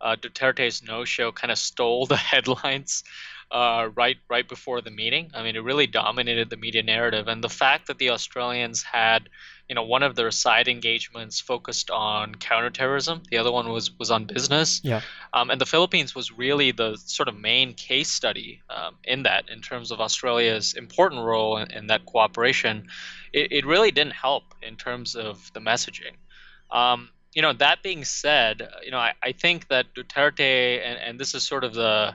uh, 0.00 0.16
Duterte's 0.16 0.82
no-show 0.82 1.32
kind 1.32 1.50
of 1.50 1.58
stole 1.58 2.04
the 2.04 2.16
headlines 2.32 3.02
uh, 3.50 3.88
right 3.94 4.16
right 4.28 4.48
before 4.48 4.80
the 4.80 4.90
meeting. 4.90 5.30
I 5.34 5.42
mean, 5.42 5.56
it 5.56 5.62
really 5.62 5.86
dominated 5.86 6.50
the 6.50 6.56
media 6.56 6.82
narrative, 6.82 7.28
and 7.28 7.44
the 7.44 7.48
fact 7.50 7.86
that 7.86 7.98
the 7.98 8.10
Australians 8.10 8.82
had, 8.82 9.28
you 9.72 9.74
know, 9.74 9.84
one 9.84 10.02
of 10.02 10.16
their 10.16 10.30
side 10.30 10.68
engagements 10.68 11.40
focused 11.40 11.90
on 11.90 12.34
counterterrorism, 12.34 13.22
the 13.30 13.38
other 13.38 13.50
one 13.50 13.70
was 13.70 13.90
was 13.98 14.10
on 14.10 14.26
business. 14.26 14.82
Yeah. 14.84 15.00
Um, 15.32 15.48
and 15.48 15.58
the 15.58 15.64
Philippines 15.64 16.14
was 16.14 16.30
really 16.30 16.72
the 16.72 16.98
sort 16.98 17.26
of 17.26 17.40
main 17.40 17.72
case 17.72 18.10
study 18.10 18.60
um, 18.68 18.96
in 19.02 19.22
that, 19.22 19.48
in 19.48 19.62
terms 19.62 19.90
of 19.90 19.98
Australia's 19.98 20.74
important 20.74 21.24
role 21.24 21.56
in, 21.56 21.70
in 21.70 21.86
that 21.86 22.04
cooperation. 22.04 22.88
It, 23.32 23.50
it 23.50 23.64
really 23.64 23.90
didn't 23.90 24.12
help 24.12 24.42
in 24.60 24.76
terms 24.76 25.16
of 25.16 25.50
the 25.54 25.60
messaging. 25.60 26.16
Um, 26.70 27.08
you 27.32 27.40
know, 27.40 27.54
that 27.54 27.82
being 27.82 28.04
said, 28.04 28.68
you 28.84 28.90
know, 28.90 28.98
I, 28.98 29.14
I 29.22 29.32
think 29.32 29.68
that 29.68 29.94
Duterte, 29.94 30.82
and, 30.84 30.98
and 30.98 31.18
this 31.18 31.34
is 31.34 31.44
sort 31.44 31.64
of 31.64 31.72
the 31.72 32.14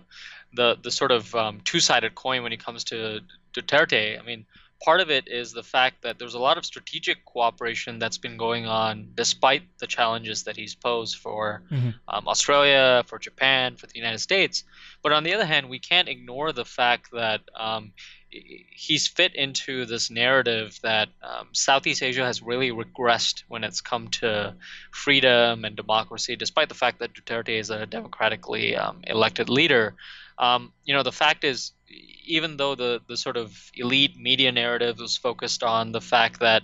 the 0.54 0.78
the 0.84 0.92
sort 0.92 1.12
of 1.12 1.34
um, 1.34 1.62
two-sided 1.66 2.14
coin 2.14 2.44
when 2.44 2.54
it 2.54 2.64
comes 2.64 2.84
to 2.84 3.22
Duterte. 3.56 4.20
I 4.20 4.22
mean, 4.22 4.46
part 4.84 5.02
of 5.02 5.10
it 5.10 5.28
is 5.28 5.54
the 5.54 5.64
fact 5.64 6.04
that 6.04 6.20
there's 6.20 6.34
a 6.34 6.40
lot 6.40 6.58
of 6.58 6.66
strategic 6.66 7.26
cooperation 7.26 8.00
that's 8.00 8.18
been 8.18 8.38
going 8.38 8.66
on 8.66 9.10
despite 9.16 9.64
the 9.80 9.88
challenges 9.88 10.44
that 10.44 10.56
he's 10.56 10.76
posed 10.76 11.18
for 11.18 11.64
mm-hmm. 11.72 11.90
um, 12.08 12.28
Australia, 12.28 13.04
for 13.08 13.20
Japan, 13.20 13.76
for 13.76 13.88
the 13.88 13.96
United 13.96 14.20
States. 14.20 14.64
But 15.02 15.14
on 15.14 15.24
the 15.24 15.34
other 15.34 15.46
hand, 15.46 15.70
we 15.70 15.80
can't 15.80 16.08
ignore 16.08 16.52
the 16.52 16.66
fact 16.66 17.12
that 17.12 17.42
um, 17.56 17.94
he's 18.30 19.08
fit 19.08 19.36
into 19.36 19.86
this 19.86 20.12
narrative 20.12 20.80
that 20.84 21.10
um, 21.24 21.48
Southeast 21.54 22.04
Asia 22.04 22.26
has 22.26 22.42
really 22.42 22.72
regressed 22.72 23.44
when 23.48 23.64
it's 23.64 23.82
come 23.82 24.10
to 24.10 24.56
freedom 24.92 25.66
and 25.66 25.76
democracy, 25.76 26.36
despite 26.36 26.70
the 26.70 26.76
fact 26.76 27.00
that 27.00 27.14
Duterte 27.14 27.60
is 27.60 27.70
a 27.70 27.86
democratically 27.86 28.76
um, 28.76 29.02
elected 29.06 29.50
leader. 29.50 29.96
Um, 30.38 30.74
you 30.84 30.94
know, 30.94 31.04
the 31.04 31.12
fact 31.12 31.44
is, 31.44 31.72
even 31.90 32.58
though 32.58 32.76
the 32.76 33.02
the 33.08 33.18
sort 33.18 33.38
of 33.38 33.72
elite 33.74 34.18
media 34.18 34.52
narrative 34.52 35.00
was 35.00 35.18
focused 35.18 35.64
on 35.64 35.92
the 35.92 36.02
fact 36.02 36.40
that 36.40 36.64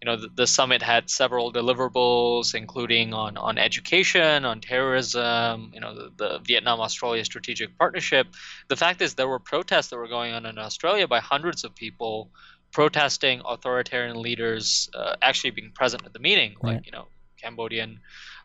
you 0.00 0.06
know 0.06 0.16
the, 0.16 0.28
the, 0.34 0.46
summit 0.46 0.82
had 0.82 1.08
several 1.08 1.52
deliverables 1.52 2.54
including 2.54 3.14
on 3.14 3.36
on 3.36 3.58
education 3.58 4.44
on 4.44 4.60
terrorism 4.60 5.70
you 5.74 5.80
know 5.80 5.94
the, 5.94 6.10
the 6.16 6.38
vietnam 6.44 6.80
australia 6.80 7.24
strategic 7.24 7.76
partnership 7.78 8.26
the 8.68 8.76
fact 8.76 9.00
is 9.00 9.14
there 9.14 9.28
were 9.28 9.38
protests 9.38 9.88
that 9.88 9.96
were 9.96 10.08
going 10.08 10.32
on 10.32 10.46
in 10.46 10.58
australia 10.58 11.06
by 11.06 11.20
hundreds 11.20 11.64
of 11.64 11.74
people 11.74 12.30
protesting 12.72 13.42
authoritarian 13.46 14.20
leaders 14.20 14.90
uh, 14.94 15.14
actually 15.22 15.50
being 15.50 15.70
present 15.72 16.04
at 16.04 16.12
the 16.12 16.18
meeting 16.18 16.54
like 16.62 16.84
you 16.86 16.92
know 16.92 17.06
cambodian 17.40 18.00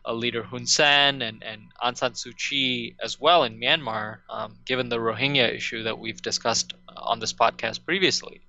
uh, 0.08 0.12
leader 0.14 0.42
Hun 0.42 0.66
Sen 0.66 1.22
and, 1.22 1.42
and 1.44 1.62
Aung 1.84 1.96
San 1.96 2.12
Suu 2.12 2.34
Kyi 2.36 2.96
as 3.02 3.20
well 3.20 3.44
in 3.44 3.60
Myanmar, 3.60 4.18
um, 4.30 4.56
given 4.64 4.88
the 4.88 4.98
Rohingya 4.98 5.54
issue 5.54 5.82
that 5.82 5.98
we've 5.98 6.22
discussed 6.22 6.72
on 6.96 7.20
this 7.20 7.32
podcast 7.32 7.84
previously. 7.84 8.40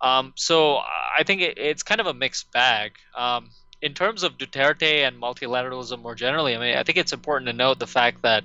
Um, 0.00 0.32
so 0.36 0.76
I 0.76 1.22
think 1.24 1.40
it, 1.42 1.58
it's 1.58 1.82
kind 1.82 2.00
of 2.00 2.06
a 2.06 2.14
mixed 2.14 2.52
bag. 2.52 2.92
Um, 3.16 3.50
in 3.80 3.94
terms 3.94 4.22
of 4.24 4.36
Duterte 4.36 5.06
and 5.06 5.20
multilateralism 5.20 6.02
more 6.02 6.14
generally, 6.14 6.56
I 6.56 6.58
mean, 6.58 6.76
I 6.76 6.82
think 6.82 6.98
it's 6.98 7.12
important 7.12 7.46
to 7.48 7.52
note 7.52 7.78
the 7.78 7.86
fact 7.86 8.22
that 8.22 8.44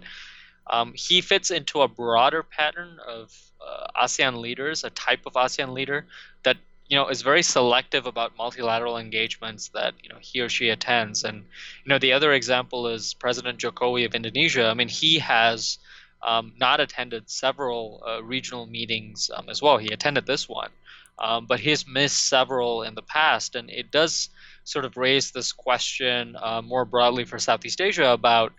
um, 0.67 0.93
he 0.95 1.21
fits 1.21 1.51
into 1.51 1.81
a 1.81 1.87
broader 1.87 2.43
pattern 2.43 2.97
of 3.05 3.33
uh, 3.65 4.03
ASEAN 4.03 4.39
leaders, 4.39 4.83
a 4.83 4.89
type 4.89 5.21
of 5.25 5.33
ASEAN 5.33 5.73
leader 5.73 6.05
that 6.43 6.57
you 6.91 6.97
know 6.97 7.07
is 7.07 7.21
very 7.23 7.41
selective 7.41 8.05
about 8.05 8.37
multilateral 8.37 8.97
engagements 8.97 9.69
that 9.73 9.93
you 10.03 10.09
know 10.09 10.19
he 10.19 10.41
or 10.41 10.49
she 10.49 10.69
attends. 10.69 11.23
And 11.23 11.37
you 11.83 11.89
know 11.89 11.99
the 11.99 12.13
other 12.13 12.33
example 12.33 12.87
is 12.87 13.13
president 13.15 13.59
jokowi 13.59 14.05
of 14.05 14.13
indonesia. 14.13 14.65
I 14.65 14.75
mean 14.75 14.89
he 14.89 15.19
has 15.19 15.79
um, 16.21 16.53
not 16.59 16.79
attended 16.79 17.29
several 17.29 18.03
uh, 18.07 18.21
regional 18.21 18.67
meetings 18.67 19.31
um, 19.35 19.49
as 19.49 19.61
well. 19.61 19.77
He 19.79 19.91
attended 19.93 20.27
this 20.27 20.47
one 20.47 20.69
um, 21.21 21.45
but 21.45 21.59
he's 21.59 21.87
missed 21.87 22.27
several 22.27 22.83
in 22.83 22.95
the 22.95 23.01
past. 23.03 23.55
And 23.55 23.69
it 23.69 23.91
does 23.91 24.29
sort 24.63 24.85
of 24.85 24.97
raise 24.97 25.31
this 25.31 25.51
question 25.53 26.35
uh, 26.41 26.61
more 26.61 26.85
broadly 26.85 27.25
for 27.25 27.39
southeast 27.39 27.81
asia 27.81 28.11
about 28.11 28.53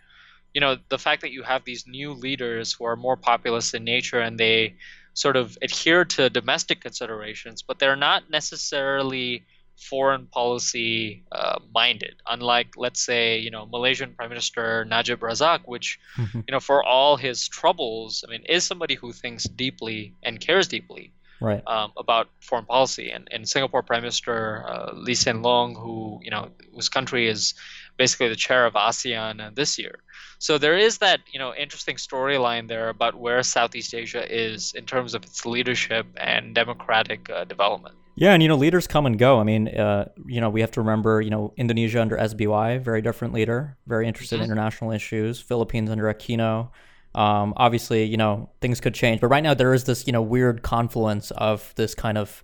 you 0.52 0.60
know 0.60 0.76
the 0.88 0.98
fact 0.98 1.22
that 1.22 1.32
you 1.32 1.42
have 1.42 1.64
these 1.64 1.86
new 1.86 2.12
leaders 2.12 2.72
who 2.72 2.84
are 2.84 2.96
more 2.96 3.16
populist 3.16 3.74
in 3.74 3.84
nature 3.84 4.20
and 4.20 4.38
they 4.38 4.74
sort 5.14 5.36
of 5.36 5.58
adhere 5.60 6.04
to 6.04 6.30
domestic 6.30 6.80
considerations, 6.80 7.62
but 7.62 7.78
they're 7.78 7.96
not 7.96 8.30
necessarily 8.30 9.44
foreign 9.76 10.26
policy 10.26 11.24
uh, 11.32 11.58
minded. 11.74 12.14
Unlike, 12.26 12.74
let's 12.76 13.00
say, 13.04 13.38
you 13.38 13.50
know, 13.50 13.66
Malaysian 13.66 14.14
Prime 14.14 14.28
Minister 14.28 14.84
Najib 14.84 15.20
Razak, 15.20 15.60
which, 15.66 15.98
mm-hmm. 16.16 16.38
you 16.46 16.52
know, 16.52 16.60
for 16.60 16.84
all 16.84 17.16
his 17.16 17.48
troubles, 17.48 18.24
I 18.26 18.30
mean, 18.30 18.44
is 18.48 18.64
somebody 18.64 18.94
who 18.94 19.12
thinks 19.12 19.44
deeply 19.44 20.14
and 20.22 20.38
cares 20.40 20.68
deeply. 20.68 21.12
right. 21.42 21.62
um, 21.66 21.92
about 21.96 22.28
foreign 22.40 22.64
policy. 22.64 23.10
And, 23.10 23.28
and 23.30 23.48
Singapore 23.48 23.82
Prime 23.82 24.02
Minister 24.02 24.64
uh, 24.66 24.92
Lee 24.94 25.14
Hsien 25.14 25.42
Loong, 25.42 25.74
who 25.74 26.20
you 26.22 26.30
know 26.30 26.50
whose 26.74 26.88
country 26.88 27.28
is 27.28 27.54
basically 27.96 28.28
the 28.28 28.36
chair 28.36 28.66
of 28.66 28.74
ASEAN 28.74 29.54
this 29.54 29.78
year. 29.78 30.00
So 30.38 30.58
there 30.58 30.76
is 30.76 30.98
that 30.98 31.20
you 31.32 31.38
know 31.38 31.54
interesting 31.54 31.96
storyline 31.96 32.68
there 32.68 32.88
about 32.88 33.14
where 33.14 33.42
Southeast 33.42 33.94
Asia 33.94 34.24
is 34.28 34.72
in 34.74 34.86
terms 34.86 35.14
of 35.14 35.22
its 35.24 35.46
leadership 35.46 36.06
and 36.16 36.54
democratic 36.54 37.30
uh, 37.30 37.44
development. 37.44 37.94
Yeah, 38.14 38.34
and 38.34 38.42
you 38.42 38.48
know, 38.48 38.56
leaders 38.56 38.86
come 38.86 39.06
and 39.06 39.18
go. 39.18 39.40
I 39.40 39.44
mean, 39.44 39.68
uh, 39.68 40.08
you 40.26 40.40
know, 40.40 40.50
we 40.50 40.60
have 40.60 40.70
to 40.72 40.80
remember, 40.80 41.20
you 41.22 41.30
know, 41.30 41.54
Indonesia 41.56 42.00
under 42.00 42.16
SBY, 42.16 42.82
very 42.82 43.00
different 43.00 43.32
leader, 43.32 43.76
very 43.86 44.06
interested 44.06 44.36
mm-hmm. 44.36 44.44
in 44.44 44.50
international 44.50 44.92
issues. 44.92 45.40
Philippines 45.40 45.88
under 45.88 46.12
Aquino. 46.12 46.70
Um, 47.14 47.54
obviously, 47.56 48.04
you 48.04 48.16
know, 48.16 48.50
things 48.60 48.80
could 48.80 48.94
change, 48.94 49.20
but 49.20 49.28
right 49.28 49.42
now 49.42 49.54
there 49.54 49.74
is 49.74 49.84
this, 49.84 50.06
you 50.06 50.12
know, 50.12 50.22
weird 50.22 50.62
confluence 50.62 51.30
of 51.32 51.72
this 51.76 51.94
kind 51.94 52.16
of 52.16 52.42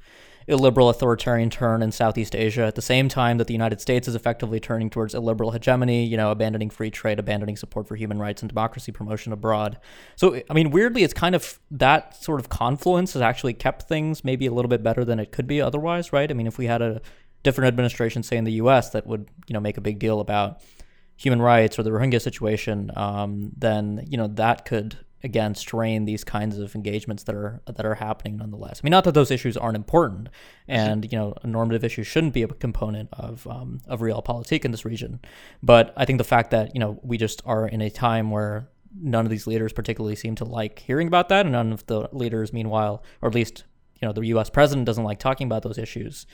illiberal 0.48 0.88
authoritarian 0.88 1.50
turn 1.50 1.82
in 1.82 1.92
Southeast 1.92 2.34
Asia 2.34 2.62
at 2.64 2.74
the 2.74 2.82
same 2.82 3.08
time 3.08 3.36
that 3.36 3.46
the 3.46 3.52
United 3.52 3.80
States 3.80 4.08
is 4.08 4.14
effectively 4.14 4.58
turning 4.58 4.88
towards 4.88 5.14
illiberal 5.14 5.50
hegemony, 5.50 6.04
you 6.04 6.16
know, 6.16 6.30
abandoning 6.30 6.70
free 6.70 6.90
trade, 6.90 7.18
abandoning 7.18 7.56
support 7.56 7.86
for 7.86 7.96
human 7.96 8.18
rights 8.18 8.42
and 8.42 8.48
democracy 8.48 8.90
promotion 8.90 9.32
abroad. 9.32 9.78
So, 10.16 10.40
I 10.48 10.54
mean, 10.54 10.70
weirdly, 10.70 11.04
it's 11.04 11.12
kind 11.12 11.34
of 11.34 11.60
that 11.70 12.16
sort 12.22 12.40
of 12.40 12.48
confluence 12.48 13.12
has 13.12 13.20
actually 13.20 13.54
kept 13.54 13.82
things 13.82 14.24
maybe 14.24 14.46
a 14.46 14.52
little 14.52 14.70
bit 14.70 14.82
better 14.82 15.04
than 15.04 15.20
it 15.20 15.32
could 15.32 15.46
be 15.46 15.60
otherwise, 15.60 16.12
right? 16.12 16.30
I 16.30 16.34
mean, 16.34 16.46
if 16.46 16.56
we 16.56 16.66
had 16.66 16.80
a 16.80 17.02
different 17.42 17.68
administration, 17.68 18.22
say 18.22 18.38
in 18.38 18.44
the 18.44 18.52
U.S., 18.52 18.90
that 18.90 19.06
would, 19.06 19.28
you 19.46 19.52
know, 19.52 19.60
make 19.60 19.76
a 19.76 19.82
big 19.82 19.98
deal 19.98 20.18
about 20.18 20.62
human 21.18 21.42
rights 21.42 21.78
or 21.78 21.82
the 21.82 21.90
Rohingya 21.90 22.22
situation, 22.22 22.90
um, 22.96 23.50
then 23.56 24.06
you 24.08 24.16
know 24.16 24.28
that 24.28 24.64
could 24.64 24.96
again 25.22 25.54
strain 25.54 26.04
these 26.04 26.24
kinds 26.24 26.58
of 26.58 26.74
engagements 26.74 27.24
that 27.24 27.34
are 27.34 27.60
that 27.66 27.84
are 27.84 27.94
happening 27.96 28.36
nonetheless. 28.36 28.80
I 28.82 28.84
mean, 28.84 28.92
not 28.92 29.04
that 29.04 29.14
those 29.14 29.30
issues 29.30 29.56
aren't 29.56 29.76
important, 29.76 30.28
and 30.66 31.10
you 31.10 31.18
know, 31.18 31.34
normative 31.44 31.84
issues 31.84 32.06
shouldn't 32.06 32.34
be 32.34 32.42
a 32.42 32.48
component 32.48 33.08
of 33.12 33.46
um, 33.46 33.80
of 33.86 34.00
realpolitik 34.00 34.64
in 34.64 34.70
this 34.70 34.84
region, 34.84 35.20
but 35.62 35.92
I 35.96 36.04
think 36.04 36.18
the 36.18 36.24
fact 36.24 36.50
that 36.50 36.74
you 36.74 36.80
know 36.80 36.98
we 37.02 37.18
just 37.18 37.42
are 37.44 37.66
in 37.66 37.80
a 37.80 37.90
time 37.90 38.30
where 38.30 38.68
none 39.00 39.26
of 39.26 39.30
these 39.30 39.46
leaders 39.46 39.72
particularly 39.72 40.16
seem 40.16 40.34
to 40.36 40.44
like 40.44 40.78
hearing 40.78 41.08
about 41.08 41.28
that, 41.28 41.46
and 41.46 41.52
none 41.52 41.72
of 41.72 41.86
the 41.86 42.08
leaders, 42.12 42.52
meanwhile, 42.52 43.02
or 43.20 43.28
at 43.28 43.34
least 43.34 43.64
you 44.00 44.06
know, 44.06 44.12
the 44.12 44.26
U.S. 44.26 44.50
president 44.50 44.86
doesn't 44.86 45.04
like 45.04 45.18
talking 45.18 45.46
about 45.46 45.62
those 45.62 45.78
issues, 45.78 46.26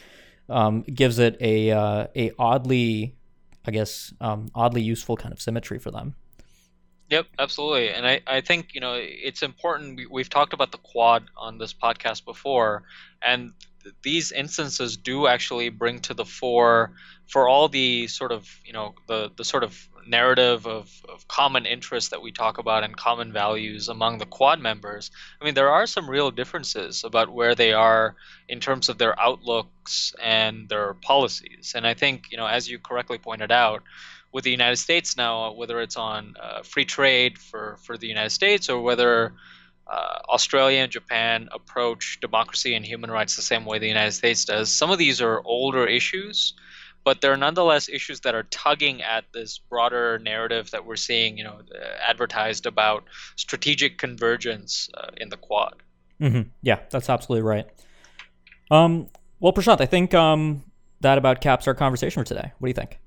um, 0.49 0.83
gives 0.83 1.19
it 1.19 1.37
a 1.41 1.71
uh, 1.71 2.07
a 2.15 2.33
oddly, 2.39 3.17
I 3.65 3.71
guess, 3.71 4.13
um, 4.21 4.49
oddly 4.55 4.83
useful 4.83 5.17
kind 5.17 5.33
of 5.33 5.41
symmetry 5.41 5.79
for 5.79 5.91
them. 5.91 6.15
Yep, 7.11 7.27
absolutely. 7.39 7.91
And 7.91 8.07
I, 8.07 8.21
I 8.27 8.41
think, 8.41 8.75
you 8.75 8.81
know, 8.81 8.95
it's 8.99 9.43
important. 9.43 9.97
We, 9.97 10.07
we've 10.07 10.31
talked 10.31 10.53
about 10.53 10.73
the 10.73 10.79
quad 10.79 11.25
on 11.37 11.59
this 11.59 11.75
podcast 11.75 12.25
before, 12.25 12.85
and 13.23 13.53
th- 13.83 13.95
these 14.03 14.33
instances 14.33 14.97
do 14.97 15.27
actually 15.27 15.69
bring 15.69 16.01
to 16.01 16.15
the 16.15 16.25
fore 16.25 16.93
for 17.27 17.49
all 17.49 17.69
the 17.69 18.07
sort 18.09 18.33
of, 18.33 18.49
you 18.65 18.73
know, 18.73 18.95
the, 19.07 19.31
the 19.37 19.45
sort 19.45 19.65
of 19.65 19.89
narrative 20.07 20.67
of, 20.67 20.91
of 21.09 21.27
common 21.29 21.65
interests 21.67 22.11
that 22.11 22.21
we 22.23 22.33
talk 22.33 22.59
about 22.59 22.85
and 22.85 22.97
common 22.97 23.33
values 23.33 23.89
among 23.89 24.19
the 24.19 24.27
quad 24.27 24.61
members. 24.61 25.11
I 25.41 25.45
mean, 25.45 25.55
there 25.55 25.71
are 25.71 25.87
some 25.87 26.09
real 26.09 26.31
differences 26.31 27.05
about 27.05 27.33
where 27.33 27.55
they 27.55 27.73
are 27.75 28.17
in 28.49 28.61
terms 28.61 28.89
of 28.89 28.99
their 28.99 29.19
outlooks 29.19 30.15
and 30.23 30.69
their 30.69 30.95
policies. 30.95 31.73
And 31.77 31.87
I 31.87 31.95
think, 31.95 32.31
you 32.31 32.37
know, 32.39 32.47
as 32.47 32.69
you 32.69 32.79
correctly 32.79 33.19
pointed 33.19 33.51
out, 33.53 33.83
with 34.35 34.43
the 34.43 34.51
United 34.51 34.77
States 34.77 35.17
now, 35.17 35.53
whether 35.53 35.81
it's 35.81 35.97
on 35.97 36.35
uh, 36.43 36.63
free 36.65 36.85
trade 36.85 37.39
for, 37.39 37.79
for 37.85 37.97
the 37.97 38.09
United 38.09 38.31
States 38.31 38.69
or 38.69 38.83
whether 38.83 39.33
uh, 39.87 40.19
Australia 40.29 40.81
and 40.81 40.91
Japan 40.91 41.49
approach 41.53 42.19
democracy 42.21 42.75
and 42.75 42.85
human 42.85 43.13
rights 43.13 43.37
the 43.37 43.43
same 43.43 43.65
way 43.65 43.79
the 43.79 43.87
United 43.87 44.11
States 44.11 44.45
does. 44.45 44.73
Some 44.73 44.91
of 44.91 44.99
these 44.99 45.23
are 45.23 45.41
older 45.45 45.87
issues, 45.87 46.55
but 47.05 47.21
they're 47.21 47.37
nonetheless 47.37 47.89
issues 47.89 48.21
that 48.21 48.35
are 48.35 48.43
tugging 48.43 49.03
at 49.03 49.25
this 49.33 49.59
broader 49.59 50.19
narrative 50.19 50.69
that 50.73 50.85
we're 50.85 50.97
seeing, 50.97 51.39
you 51.39 51.45
know, 51.45 51.61
uh, 51.73 51.85
advertised 52.05 52.67
about 52.67 53.05
strategic 53.37 53.99
convergence 53.99 54.91
uh, 54.95 55.11
in 55.17 55.29
the 55.29 55.37
Quad. 55.37 55.77
Mm-hmm. 56.21 56.49
Yeah, 56.61 56.81
that's 56.91 57.09
absolutely 57.09 57.49
right. 57.49 57.67
Um, 58.69 59.11
well, 59.39 59.53
Prashant, 59.53 59.81
I 59.81 59.87
think 59.87 60.13
um, 60.13 60.65
that 61.03 61.19
about 61.19 61.41
caps 61.41 61.69
our 61.69 61.75
conversation 61.75 62.21
for 62.21 62.27
today. 62.27 62.51
What 62.59 62.67
do 62.67 62.71
you 62.71 62.75
think? 62.75 62.99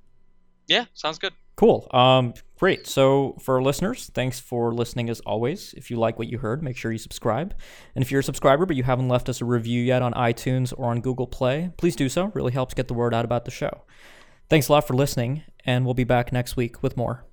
Yeah, 0.67 0.85
sounds 0.93 1.17
good. 1.17 1.33
Cool. 1.55 1.87
Um, 1.91 2.35
great. 2.59 2.85
So, 2.85 3.35
for 3.41 3.61
listeners, 3.63 4.11
thanks 4.13 4.39
for 4.39 4.73
listening 4.73 5.09
as 5.09 5.19
always. 5.21 5.73
If 5.75 5.89
you 5.89 5.97
like 5.97 6.19
what 6.19 6.27
you 6.27 6.37
heard, 6.37 6.61
make 6.61 6.77
sure 6.77 6.91
you 6.91 6.99
subscribe. 6.99 7.55
And 7.95 8.03
if 8.03 8.11
you're 8.11 8.19
a 8.19 8.23
subscriber 8.23 8.65
but 8.65 8.75
you 8.75 8.83
haven't 8.83 9.09
left 9.09 9.27
us 9.27 9.41
a 9.41 9.45
review 9.45 9.81
yet 9.81 10.03
on 10.03 10.13
iTunes 10.13 10.71
or 10.77 10.91
on 10.91 11.01
Google 11.01 11.27
Play, 11.27 11.71
please 11.77 11.95
do 11.95 12.09
so. 12.09 12.27
It 12.27 12.35
really 12.35 12.51
helps 12.51 12.75
get 12.75 12.87
the 12.87 12.93
word 12.93 13.13
out 13.13 13.25
about 13.25 13.45
the 13.45 13.51
show. 13.51 13.81
Thanks 14.49 14.69
a 14.69 14.71
lot 14.71 14.87
for 14.87 14.93
listening, 14.93 15.43
and 15.65 15.83
we'll 15.83 15.93
be 15.93 16.03
back 16.03 16.31
next 16.31 16.55
week 16.55 16.83
with 16.83 16.95
more. 16.95 17.26